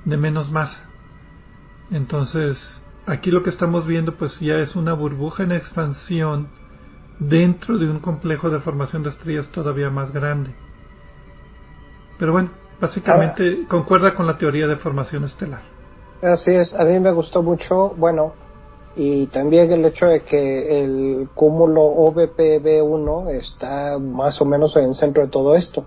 [0.05, 0.88] de menos masa.
[1.91, 6.47] Entonces, aquí lo que estamos viendo pues ya es una burbuja en expansión
[7.19, 10.51] dentro de un complejo de formación de estrellas todavía más grande.
[12.17, 12.49] Pero bueno,
[12.79, 15.61] básicamente concuerda con la teoría de formación estelar.
[16.21, 18.33] Así es, a mí me gustó mucho, bueno,
[18.95, 24.95] y también el hecho de que el cúmulo OVPB1 está más o menos en el
[24.95, 25.85] centro de todo esto,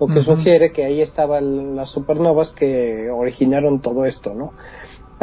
[0.00, 4.54] lo que sugiere que ahí estaban las supernovas que originaron todo esto, ¿no?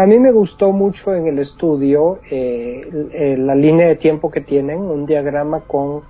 [0.01, 4.79] A mí me gustó mucho en el estudio eh, la línea de tiempo que tienen,
[4.79, 6.01] un diagrama con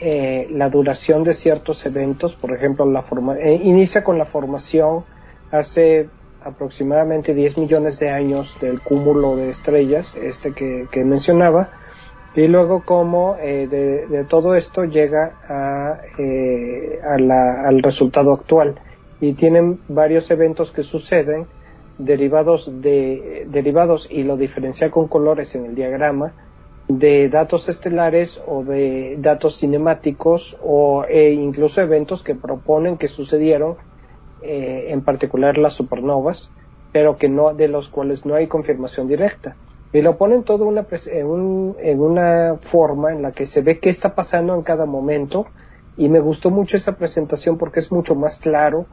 [0.00, 5.04] eh, la duración de ciertos eventos, por ejemplo, la forma, eh, inicia con la formación
[5.52, 6.08] hace
[6.42, 11.70] aproximadamente 10 millones de años del cúmulo de estrellas, este que, mencionaba,
[12.34, 16.00] y luego cómo de, todo esto llega a,
[17.04, 18.74] al resultado actual.
[19.20, 21.46] Y tienen varios eventos que suceden
[21.98, 26.32] derivados de derivados y lo diferencia con colores en el diagrama
[26.88, 33.76] de datos estelares o de datos cinemáticos o e incluso eventos que proponen que sucedieron
[34.42, 36.50] eh, en particular las supernovas
[36.92, 39.56] pero que no de los cuales no hay confirmación directa.
[39.92, 43.88] Y lo ponen todo en, un, en una forma en la que se ve qué
[43.88, 45.46] está pasando en cada momento
[45.96, 48.86] y me gustó mucho esa presentación porque es mucho más claro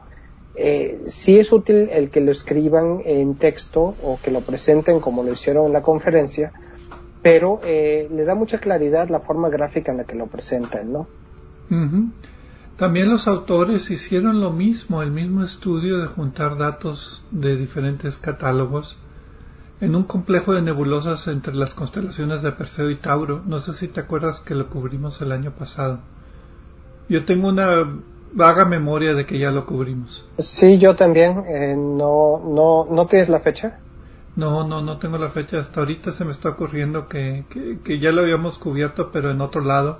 [0.56, 5.22] eh, sí es útil el que lo escriban en texto o que lo presenten como
[5.22, 6.52] lo hicieron en la conferencia,
[7.22, 11.08] pero eh, le da mucha claridad la forma gráfica en la que lo presentan, ¿no?
[12.76, 18.98] También los autores hicieron lo mismo, el mismo estudio de juntar datos de diferentes catálogos
[19.80, 23.42] en un complejo de nebulosas entre las constelaciones de Perseo y Tauro.
[23.46, 26.00] No sé si te acuerdas que lo cubrimos el año pasado.
[27.08, 27.86] Yo tengo una
[28.36, 30.26] vaga memoria de que ya lo cubrimos.
[30.38, 31.42] Sí, yo también.
[31.48, 33.80] Eh, no, no, ¿No tienes la fecha?
[34.36, 35.58] No, no, no tengo la fecha.
[35.58, 37.44] Hasta ahorita se me está ocurriendo que,
[37.82, 39.98] que, ya lo habíamos cubierto, pero en otro lado.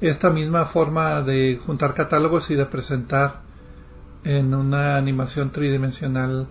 [0.00, 3.40] Esta misma forma de juntar catálogos y de presentar
[4.24, 6.46] en una animación tridimensional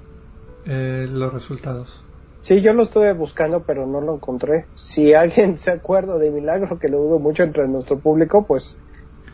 [0.66, 2.04] eh, los resultados.
[2.42, 4.66] Sí, yo lo estuve buscando, pero no lo encontré.
[4.74, 8.78] Si alguien se acuerda de Milagro, que lo dudo mucho entre nuestro público, pues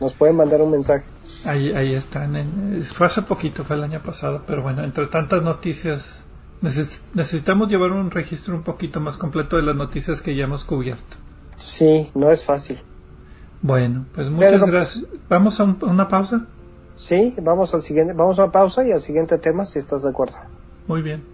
[0.00, 1.04] nos pueden mandar un mensaje.
[1.44, 2.82] Ahí, ahí están.
[2.84, 6.22] fue hace poquito, fue el año pasado, pero bueno, entre tantas noticias,
[6.60, 11.16] necesitamos llevar un registro un poquito más completo de las noticias que ya hemos cubierto.
[11.58, 12.78] Sí, no es fácil.
[13.60, 15.04] Bueno, pues muchas gracias.
[15.28, 16.46] ¿Vamos a, una pausa?
[16.96, 20.10] Sí, vamos al siguiente, vamos a una pausa y al siguiente tema si estás de
[20.10, 20.36] acuerdo.
[20.86, 21.33] Muy bien.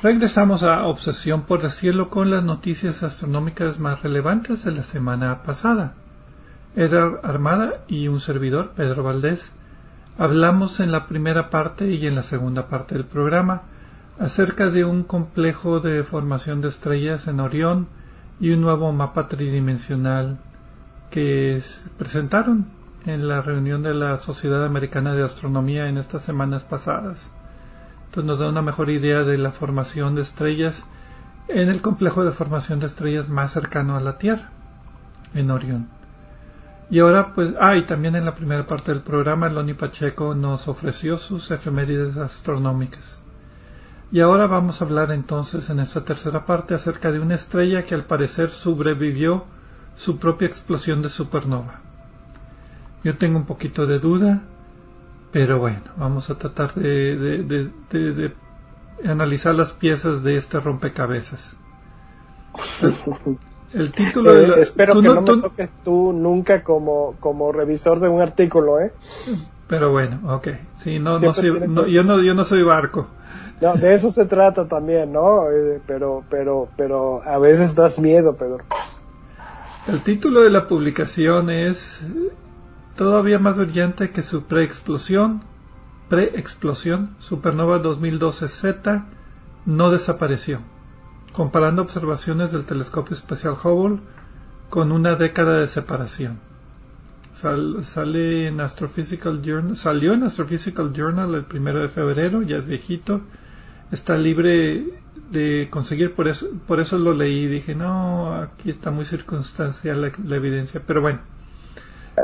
[0.00, 5.42] Regresamos a Obsesión por el Cielo con las noticias astronómicas más relevantes de la semana
[5.42, 5.94] pasada.
[6.76, 9.50] Edgar Armada y un servidor, Pedro Valdés,
[10.16, 13.62] hablamos en la primera parte y en la segunda parte del programa
[14.20, 17.88] acerca de un complejo de formación de estrellas en Orión
[18.38, 20.38] y un nuevo mapa tridimensional
[21.10, 21.60] que
[21.98, 22.66] presentaron
[23.04, 27.32] en la reunión de la Sociedad Americana de Astronomía en estas semanas pasadas.
[28.08, 30.86] Entonces nos da una mejor idea de la formación de estrellas
[31.46, 34.50] en el complejo de formación de estrellas más cercano a la Tierra,
[35.34, 35.88] en Orión.
[36.90, 40.68] Y ahora, pues, ah, y también en la primera parte del programa, Loni Pacheco nos
[40.68, 43.20] ofreció sus efemérides astronómicas.
[44.10, 47.94] Y ahora vamos a hablar entonces en esta tercera parte acerca de una estrella que
[47.94, 49.44] al parecer sobrevivió
[49.96, 51.82] su propia explosión de supernova.
[53.04, 54.40] Yo tengo un poquito de duda
[55.30, 58.32] pero bueno, vamos a tratar de,
[59.04, 61.56] analizar las piezas de este rompecabezas.
[63.72, 68.08] El, título de eh, Espero que no, me toques tú nunca como, como revisor de
[68.08, 68.92] un artículo, ¿eh?
[69.66, 70.48] Pero bueno, ok.
[70.76, 71.32] Sí, no, no,
[71.86, 73.06] yo no, yo no soy barco.
[73.60, 75.50] No, de eso se trata también, ¿no?
[75.50, 78.64] Eh, pero, pero, pero a veces das miedo, Pedro.
[79.86, 82.02] El título de la publicación es
[82.98, 85.42] todavía más brillante que su preexplosión,
[86.08, 89.04] preexplosión supernova 2012Z
[89.66, 90.58] no desapareció,
[91.32, 94.00] comparando observaciones del telescopio espacial Hubble
[94.68, 96.40] con una década de separación.
[97.34, 103.20] sale en Astrophysical Journal, salió en Astrophysical Journal el primero de febrero, ya es viejito,
[103.92, 104.86] está libre
[105.30, 110.36] de conseguir, por eso, por eso lo leí, dije, no, aquí está muy circunstancial la
[110.36, 111.20] evidencia, pero bueno,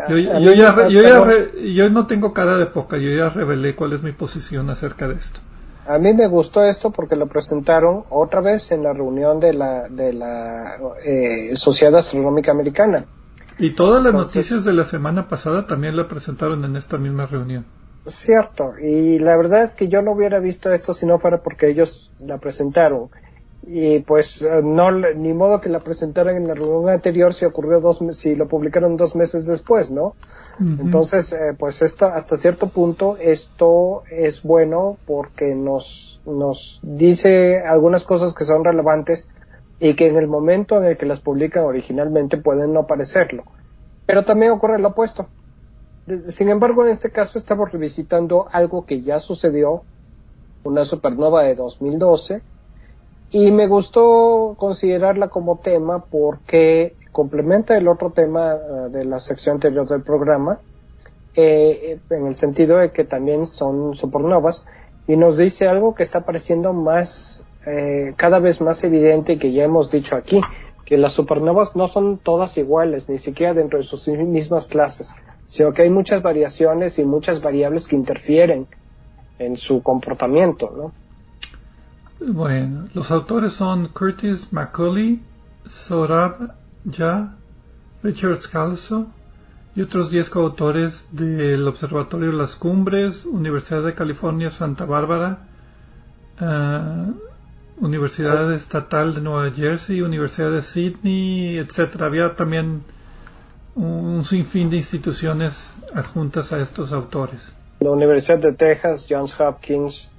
[0.09, 4.71] yo, ya, yo, no tengo cara de poca, yo ya revelé cuál es mi posición
[4.71, 5.41] acerca de esto.
[5.87, 9.89] A mí me gustó esto porque lo presentaron otra vez en la reunión de la,
[9.89, 13.05] de la eh, Sociedad Astronómica Americana.
[13.59, 17.67] Y todas las noticias de la semana pasada también la presentaron en esta misma reunión.
[18.07, 21.69] Cierto, y la verdad es que yo no hubiera visto esto si no fuera porque
[21.69, 23.11] ellos la presentaron.
[23.67, 27.81] Y pues eh, no ni modo que la presentaran en la reunión anterior si ocurrió
[27.81, 30.15] dos si lo publicaron dos meses después no
[30.61, 38.05] entonces eh, pues esto hasta cierto punto esto es bueno porque nos nos dice algunas
[38.05, 39.31] cosas que son relevantes
[39.81, 43.45] y que en el momento en el que las publican originalmente pueden no parecerlo.
[44.07, 45.29] Pero también ocurre lo opuesto.
[46.29, 49.83] Sin embargo en este caso estamos revisitando algo que ya sucedió
[50.63, 52.43] una supernova de 2012
[53.35, 59.57] y me gustó considerarla como tema porque complementa el otro tema eh, de la sección
[59.57, 60.61] anterior del programa,
[61.35, 64.65] eh, en el sentido de que también son supernovas,
[65.09, 69.53] y nos dice algo que está pareciendo más, eh, cada vez más evidente y que
[69.53, 70.41] ya hemos dicho aquí,
[70.85, 75.13] que las supernovas no son todas iguales, ni siquiera dentro de sus mismas clases,
[75.45, 78.69] sino que hay muchas variaciones y muchas variables que interfieren
[79.41, 81.04] en su comportamiento, ¿no?
[82.21, 85.21] Bueno, los autores son Curtis Macaulay,
[85.65, 86.55] Sorab
[86.85, 87.37] Ya,
[88.03, 89.07] Richard Scalzo
[89.75, 95.39] y otros 10 coautores del Observatorio las Cumbres, Universidad de California Santa Bárbara,
[96.41, 102.03] uh, Universidad Estatal de Nueva Jersey, Universidad de Sydney, etc.
[102.03, 102.85] Había también
[103.75, 107.53] un sinfín de instituciones adjuntas a estos autores.
[107.81, 110.11] La Universidad de Texas, Johns Hopkins,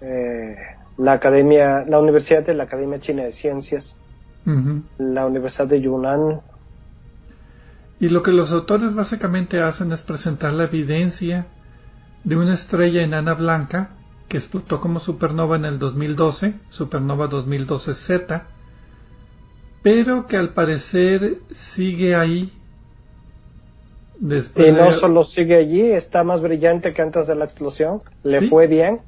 [0.00, 0.56] eh,
[0.98, 3.96] la Academia, la Universidad de la Academia China de Ciencias,
[4.98, 6.40] la Universidad de Yunnan.
[7.98, 11.46] Y lo que los autores básicamente hacen es presentar la evidencia
[12.24, 13.90] de una estrella enana blanca
[14.28, 18.42] que explotó como supernova en el 2012, supernova 2012Z,
[19.82, 22.52] pero que al parecer sigue ahí.
[24.18, 28.48] Después y no solo sigue allí, está más brillante que antes de la explosión, le
[28.48, 29.00] fue bien.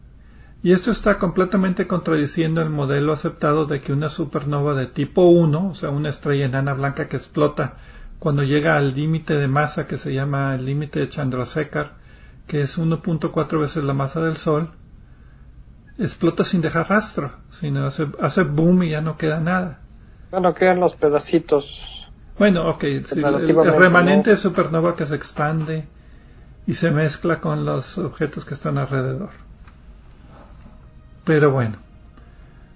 [0.63, 5.69] Y esto está completamente contradiciendo el modelo aceptado de que una supernova de tipo 1,
[5.69, 7.75] o sea, una estrella enana blanca que explota
[8.19, 11.93] cuando llega al límite de masa que se llama el límite de Chandrasekhar,
[12.49, 14.71] que es 1.4 veces la masa del Sol,
[15.99, 19.81] explota sin dejar rastro, sino hace, hace boom y ya no queda nada.
[20.33, 22.09] Bueno, quedan los pedacitos.
[22.37, 25.87] Bueno, ok, el, remanente de supernova que se expande
[26.67, 29.31] y se mezcla con los objetos que están alrededor.
[31.29, 31.77] Pero bueno.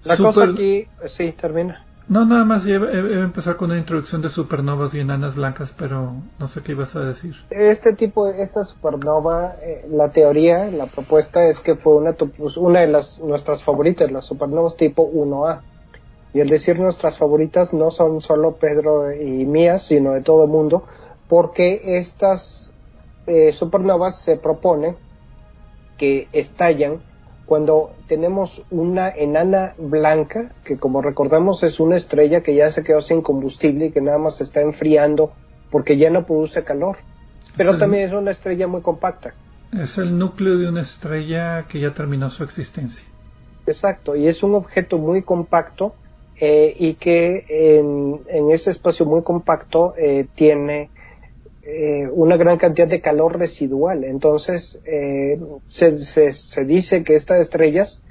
[0.05, 1.86] La cosa aquí, sí, termina.
[2.07, 6.16] No, nada más iba, a empezar con una introducción de supernovas y enanas blancas, pero
[6.38, 7.34] no sé qué ibas a decir.
[7.48, 12.80] Este tipo, esta supernova, eh, la teoría, la propuesta es que fue una, pues, una
[12.80, 15.62] de las nuestras favoritas, las supernovas tipo 1A.
[16.34, 20.50] Y al decir nuestras favoritas no son solo Pedro y mías, sino de todo el
[20.50, 20.84] mundo,
[21.26, 22.74] porque estas
[23.26, 24.96] eh, supernovas se propone
[25.96, 27.00] que estallan
[27.47, 33.01] cuando tenemos una enana blanca, que como recordamos es una estrella que ya se quedó
[33.01, 35.32] sin combustible y que nada más se está enfriando
[35.70, 36.99] porque ya no produce calor.
[37.57, 39.34] Pero también es una estrella muy compacta.
[39.72, 43.07] Es el núcleo de una estrella que ya terminó su existencia.
[43.66, 45.95] Exacto, y es un objeto muy compacto
[46.36, 50.90] eh, y que en, ese espacio muy compacto eh, tiene
[51.65, 54.05] eh, una gran cantidad de calor residual.
[54.05, 58.03] Entonces, eh, se, se, dice que estas estrellas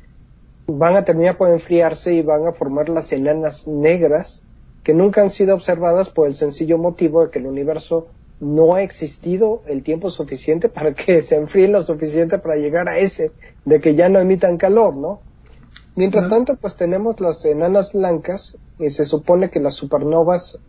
[0.67, 4.43] van a terminar por enfriarse y van a formar las enanas negras
[4.83, 8.07] que nunca han sido observadas por el sencillo motivo de que el universo
[8.39, 12.99] no ha existido el tiempo suficiente para que se enfríen lo suficiente para llegar a
[12.99, 13.31] ese,
[13.65, 15.19] de que ya no emitan calor, ¿no?
[15.95, 20.61] Mientras tanto, pues tenemos las enanas blancas y se supone que las supernovas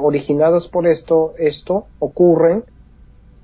[0.00, 2.64] originadas por esto, esto ocurren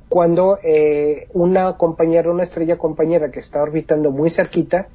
[0.08, 4.88] cuando eh, una compañera, una estrella compañera que está orbitando muy cerquita,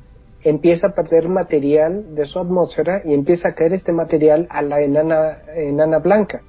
[0.43, 4.79] empieza a perder material de su atmósfera y empieza a caer este material a la
[4.79, 6.41] enana, blanca,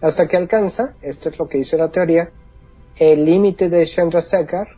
[0.00, 2.30] hasta que alcanza, esto es lo que dice la teoría,
[2.98, 4.68] el límite de Chandrasekhar,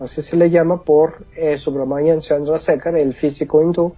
[0.00, 3.94] así se le llama por eh, Subramanian Chandrasekhar, el físico hindú,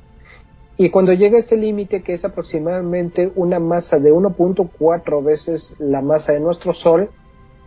[0.80, 6.34] y cuando llega este límite, que es aproximadamente una masa de 1.4 veces la masa
[6.34, 7.10] de nuestro Sol,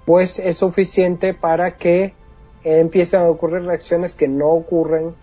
[0.06, 2.14] pues es suficiente para que
[2.64, 5.14] empiecen a ocurrir reacciones que no ocurren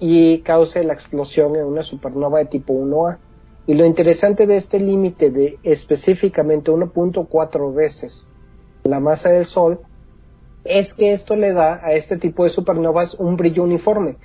[0.00, 3.18] y cause la explosión en una supernova de tipo 1A.
[3.68, 8.26] Y lo interesante de este límite de específicamente 1.4 veces
[8.82, 9.78] la masa del Sol
[10.64, 14.16] es que esto le da a este tipo de supernovas un brillo uniforme.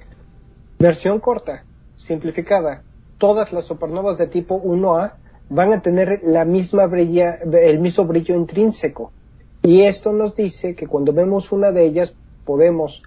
[0.79, 1.63] Versión corta,
[1.95, 2.81] simplificada
[3.23, 5.13] todas las supernovas de tipo 1A
[5.47, 9.13] van a tener la misma brilla, el mismo brillo intrínseco.
[9.61, 13.01] Y esto nos dice que cuando vemos una de ellas podemos,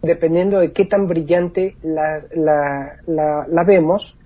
[0.00, 4.16] dependiendo de qué tan brillante la, vemos,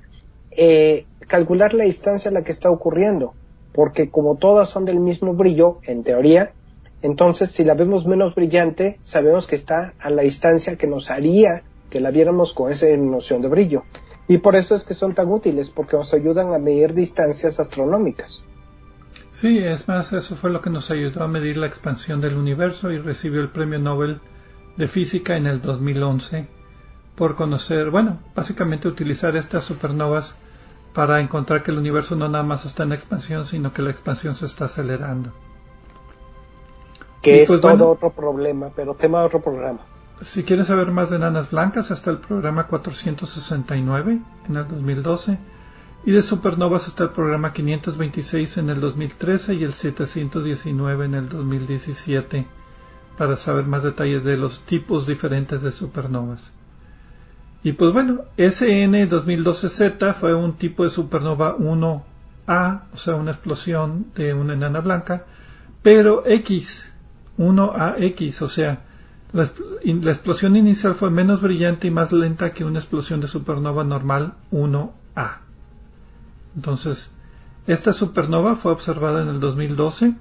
[0.53, 3.35] eh, calcular la distancia a la que está ocurriendo,
[3.72, 6.53] porque como todas son del mismo brillo, en teoría,
[7.03, 11.64] entonces si la vemos menos brillante, sabemos que está a la distancia que nos haría
[11.91, 13.83] que la viéramos con esa noción de brillo.
[14.29, 18.45] Y por eso es que son tan útiles, porque nos ayudan a medir distancias astronómicas.
[19.33, 22.91] Sí, es más, eso fue lo que nos ayudó a medir la expansión del universo
[22.91, 24.20] y recibió el premio Nobel
[24.77, 26.49] de Física en el 2011
[27.14, 30.35] por conocer, bueno, básicamente utilizar estas supernovas
[30.93, 34.35] para encontrar que el universo no nada más está en expansión, sino que la expansión
[34.35, 35.33] se está acelerando.
[37.22, 39.81] Que es pues todo otro problema, pero tema de otro programa.
[40.21, 45.39] Si quieres saber más de enanas blancas, está el programa 469 en el 2012
[46.07, 51.29] y de supernovas está el programa 526 en el 2013 y el 719 en el
[51.29, 52.47] 2017
[53.19, 56.53] para saber más detalles de los tipos diferentes de supernovas.
[57.62, 64.07] Y pues bueno, SN 2012Z fue un tipo de supernova 1A, o sea, una explosión
[64.14, 65.25] de una enana blanca,
[65.83, 66.93] pero X,
[67.37, 68.86] 1AX, o sea,
[69.33, 69.45] la,
[70.11, 75.39] explosión inicial fue menos brillante y más lenta que una explosión de supernova normal 1A.
[76.55, 77.11] Entonces,
[77.66, 80.14] esta supernova fue observada en el 2012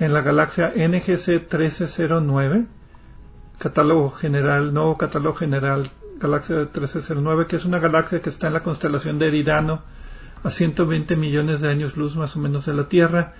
[0.00, 2.66] en la galaxia NGC 1309,
[3.58, 5.90] catálogo general, nuevo catálogo general
[6.20, 9.82] galaxia 1309, que es una galaxia que está en la constelación de Eridano,
[10.44, 13.34] a 120 millones de años luz más o menos de la Tierra,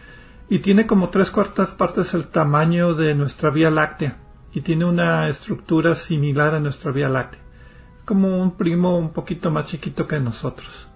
[0.49, 4.17] y tiene como tres cuartas partes el tamaño de nuestra Vía Láctea,
[4.53, 7.41] y tiene una estructura similar a nuestra Vía Láctea,
[8.05, 10.89] como un primo un poquito más chiquito que nosotros.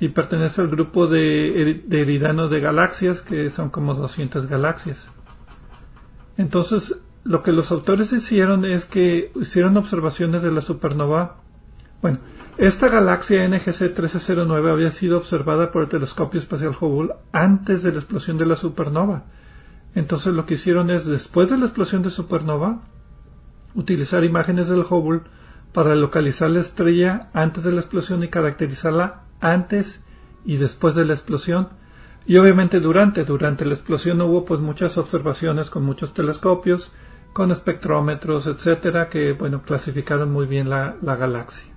[0.00, 5.08] Y pertenece al grupo de, de Eridano de galaxias, que son como 200 galaxias.
[6.36, 11.36] Entonces, lo que los autores hicieron es que hicieron observaciones de la supernova.
[12.02, 12.18] Bueno,
[12.58, 17.98] esta galaxia NGC 1309 había sido observada por el telescopio espacial Hubble antes de la
[17.98, 19.24] explosión de la supernova.
[19.94, 22.82] Entonces lo que hicieron es, después de la explosión de supernova,
[23.74, 25.22] utilizar imágenes del Hubble
[25.72, 30.00] para localizar la estrella antes de la explosión y caracterizarla antes
[30.44, 31.68] y después de la explosión.
[32.26, 36.92] Y obviamente durante, durante la explosión hubo pues muchas observaciones con muchos telescopios
[37.34, 41.70] con espectrómetros, etcétera, que bueno, clasificaron muy bien la, galaxia.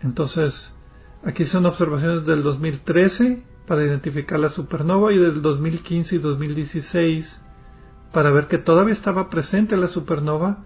[0.00, 0.74] Entonces,
[1.22, 7.40] aquí son observaciones del 2013 para identificar la supernova y del 2015 y 2016
[8.12, 10.64] para ver que todavía estaba presente la supernova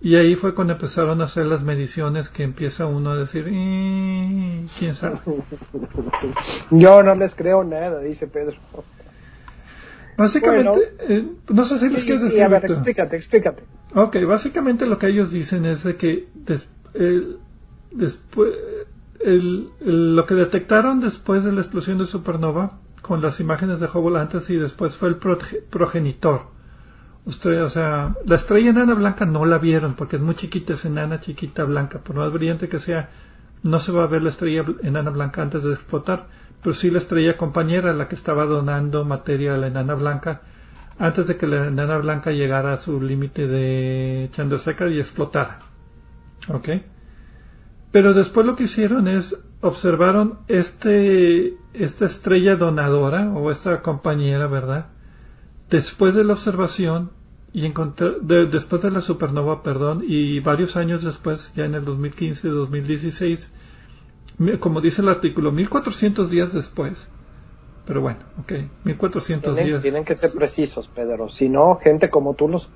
[0.00, 4.94] y ahí fue cuando empezaron a hacer las mediciones que empieza uno a decir, ¿quién
[4.94, 5.20] sabe?
[6.70, 8.56] Yo no les creo nada, dice Pedro.
[10.16, 13.62] Básicamente, eh, no sé si les quieres a ver, explícate, explícate.
[13.94, 16.28] Ok, básicamente lo que ellos dicen es de que
[17.92, 18.50] después,
[19.24, 24.50] lo que detectaron después de la explosión de supernova con las imágenes de Hubble antes
[24.50, 26.46] y después fue el progenitor.
[27.24, 30.84] Usted, o sea, la estrella enana blanca no la vieron porque es muy chiquita, es
[30.84, 33.10] enana chiquita blanca, por más brillante que sea,
[33.62, 36.26] no se va a ver la estrella enana blanca antes de explotar
[36.62, 40.42] pero sí la estrella compañera, la que estaba donando materia a la enana blanca,
[40.98, 45.58] antes de que la enana blanca llegara a su límite de Chandrasekhar y explotara.
[46.48, 46.68] ¿Ok?
[47.92, 54.86] Pero después lo que hicieron es observaron este, esta estrella donadora o esta compañera, ¿verdad?
[55.70, 57.10] Después de la observación
[57.52, 57.70] y
[58.50, 63.48] después de la supernova, perdón, y varios años después, ya en el 2015-2016,
[64.58, 67.08] como dice el artículo, 1400 días después.
[67.84, 68.52] Pero bueno, ok,
[68.84, 69.82] 1400 días.
[69.82, 71.28] Tienen que ser precisos, Pedro.
[71.28, 72.70] Si no, gente como tú los,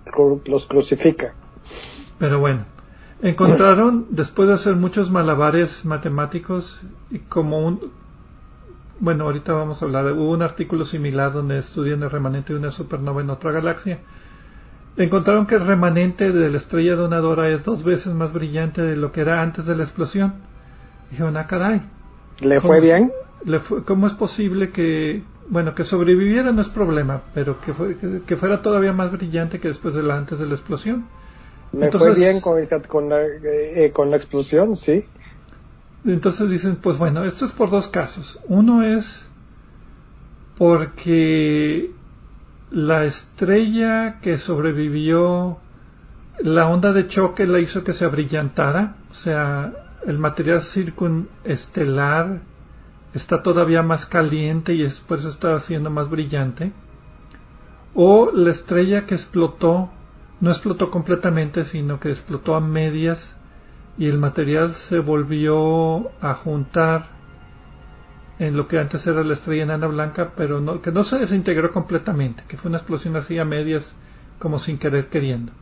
[0.47, 1.35] los crucifica.
[2.19, 2.67] Pero bueno,
[3.23, 7.81] encontraron, después de hacer muchos malabares matemáticos, y como un.
[8.99, 10.13] Bueno, ahorita vamos a hablar.
[10.13, 13.99] Hubo un artículo similar donde estudian el remanente de una supernova en otra galaxia.
[14.97, 19.13] Encontraron que el remanente de la estrella donadora es dos veces más brillante de lo
[19.13, 20.33] que era antes de la explosión
[21.11, 21.83] Dijeron, ah, caray.
[22.41, 23.13] ¿Le fue bien?
[23.45, 27.97] Le ¿Cómo es posible que, bueno, que sobreviviera no es problema, pero que, fue,
[28.27, 31.07] que, fuera todavía más brillante que después de la, antes de la explosión?
[31.77, 35.05] Le fue bien con, con, la, eh, con la explosión, sí.
[36.05, 38.41] Entonces dicen, pues bueno, esto es por dos casos.
[38.49, 39.27] Uno es
[40.57, 41.91] porque
[42.71, 45.59] la estrella que sobrevivió,
[46.39, 49.73] la onda de choque la hizo que se abrillantara, o sea,
[50.07, 52.41] el material circunestelar
[53.13, 56.73] está todavía más caliente y es, por eso está haciendo más brillante.
[57.95, 59.91] O la estrella que explotó
[60.41, 63.35] no explotó completamente, sino que explotó a medias
[63.99, 67.09] y el material se volvió a juntar
[68.39, 71.73] en lo que antes era la estrella enana blanca, pero no, que no se desintegró
[71.73, 73.95] completamente, que fue una explosión así a medias,
[74.39, 75.53] como sin querer queriendo.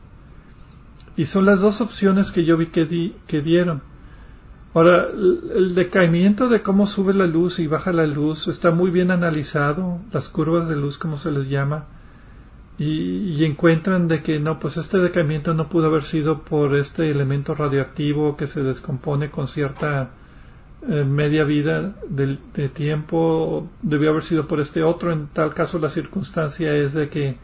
[1.15, 3.81] Y son las dos opciones que yo vi que, di, que dieron.
[4.73, 9.09] Ahora, el decaimiento de cómo sube la luz y baja la luz está muy bien
[9.09, 11.85] analizado, las curvas de luz, como se les llama,
[12.77, 17.55] y, encuentran de que no, pues este decaimiento no pudo haber sido por este elemento
[17.55, 20.09] radioactivo que se descompone con cierta
[20.87, 25.79] eh, media vida de, de, tiempo, debió haber sido por este otro, en tal caso
[25.79, 27.37] la circunstancia es de que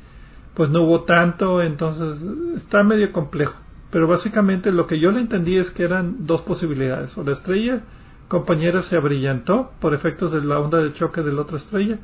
[0.54, 2.22] pues no hubo tanto, entonces
[2.56, 3.58] está medio complejo.
[3.90, 7.18] Pero básicamente lo que yo le entendí es que eran dos posibilidades.
[7.18, 7.82] O la estrella
[8.28, 12.00] compañera se abrillantó por efectos de la onda de choque de la otra estrella,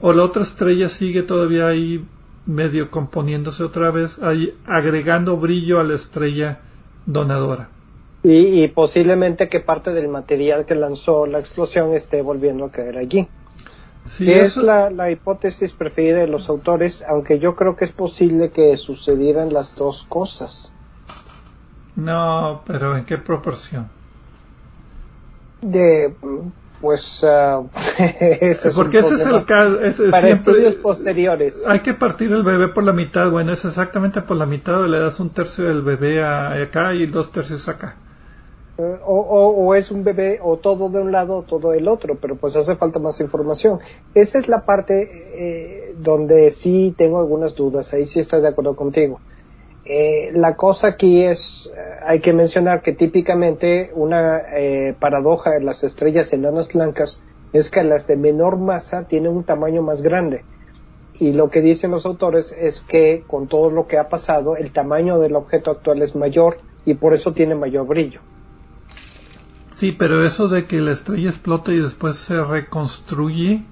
[0.00, 2.04] o la otra estrella sigue todavía ahí
[2.48, 6.60] medio componiéndose otra vez, ahí agregando brillo a la estrella
[7.06, 7.68] donadora.
[8.24, 13.28] Y, posiblemente que parte del material que lanzó la explosión esté volviendo a caer allí.
[14.06, 18.50] Sí, es la, la, hipótesis preferida de los autores, aunque yo creo que es posible
[18.50, 20.72] que sucedieran las dos cosas.
[21.94, 23.88] No, pero ¿en qué proporción?
[25.60, 26.14] De,
[26.80, 27.68] pues, uh,
[28.74, 29.78] porque ese es el caso.
[30.10, 31.62] para estudios posteriores.
[31.66, 33.30] Hay que partir el bebé por la mitad.
[33.30, 34.86] Bueno, es exactamente por la mitad.
[34.86, 37.96] Le das un tercio del bebé acá y dos tercios acá.
[38.78, 42.14] Eh, o, o, es un bebé o todo de un lado o todo del otro,
[42.14, 43.80] pero pues hace falta más información.
[44.14, 47.92] Esa es la parte eh, donde sí tengo algunas dudas.
[47.92, 49.18] Ahí sí estoy de acuerdo contigo.
[49.90, 55.62] Eh, la cosa aquí es, eh, hay que mencionar que típicamente una eh, paradoja de
[55.62, 57.24] las estrellas enanas blancas
[57.54, 60.44] es que las de menor masa tienen un tamaño más grande.
[61.18, 64.72] Y lo que dicen los autores es que con todo lo que ha pasado, el
[64.72, 68.20] tamaño del objeto actual es mayor y por eso tiene mayor brillo.
[69.70, 73.62] Sí, pero eso de que la estrella explota y después se reconstruye,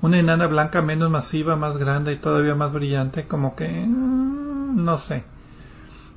[0.00, 4.96] una enana blanca menos masiva, más grande y todavía más brillante, como que mm, no
[4.96, 5.24] sé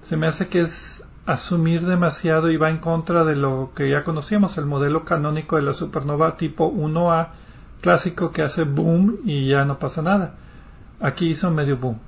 [0.07, 4.03] se me hace que es asumir demasiado y va en contra de lo que ya
[4.03, 7.29] conocíamos, el modelo canónico de la supernova tipo 1A
[7.81, 10.35] clásico que hace boom y ya no pasa nada.
[10.99, 11.99] Aquí hizo medio boom.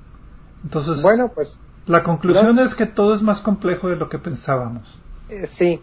[0.62, 4.98] Entonces, bueno, pues la conclusión es que todo es más complejo de lo que pensábamos.
[5.28, 5.80] Eh, sí.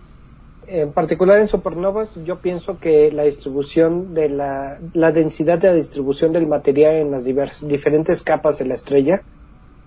[0.68, 5.76] En particular en supernovas, yo pienso que la distribución de la, la densidad de la
[5.76, 9.22] distribución del material en las diferentes capas de la estrella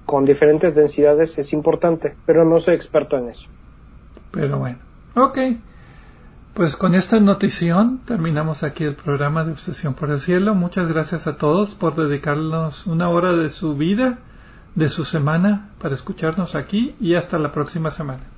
[0.09, 3.51] con diferentes densidades es importante, pero no soy experto en eso.
[4.31, 4.79] Pero bueno,
[5.15, 5.39] ok.
[6.55, 10.55] Pues con esta notición terminamos aquí el programa de Obsesión por el Cielo.
[10.55, 14.21] Muchas gracias a todos por dedicarnos una hora de su vida,
[14.75, 18.38] de su semana, para escucharnos aquí y hasta la próxima semana.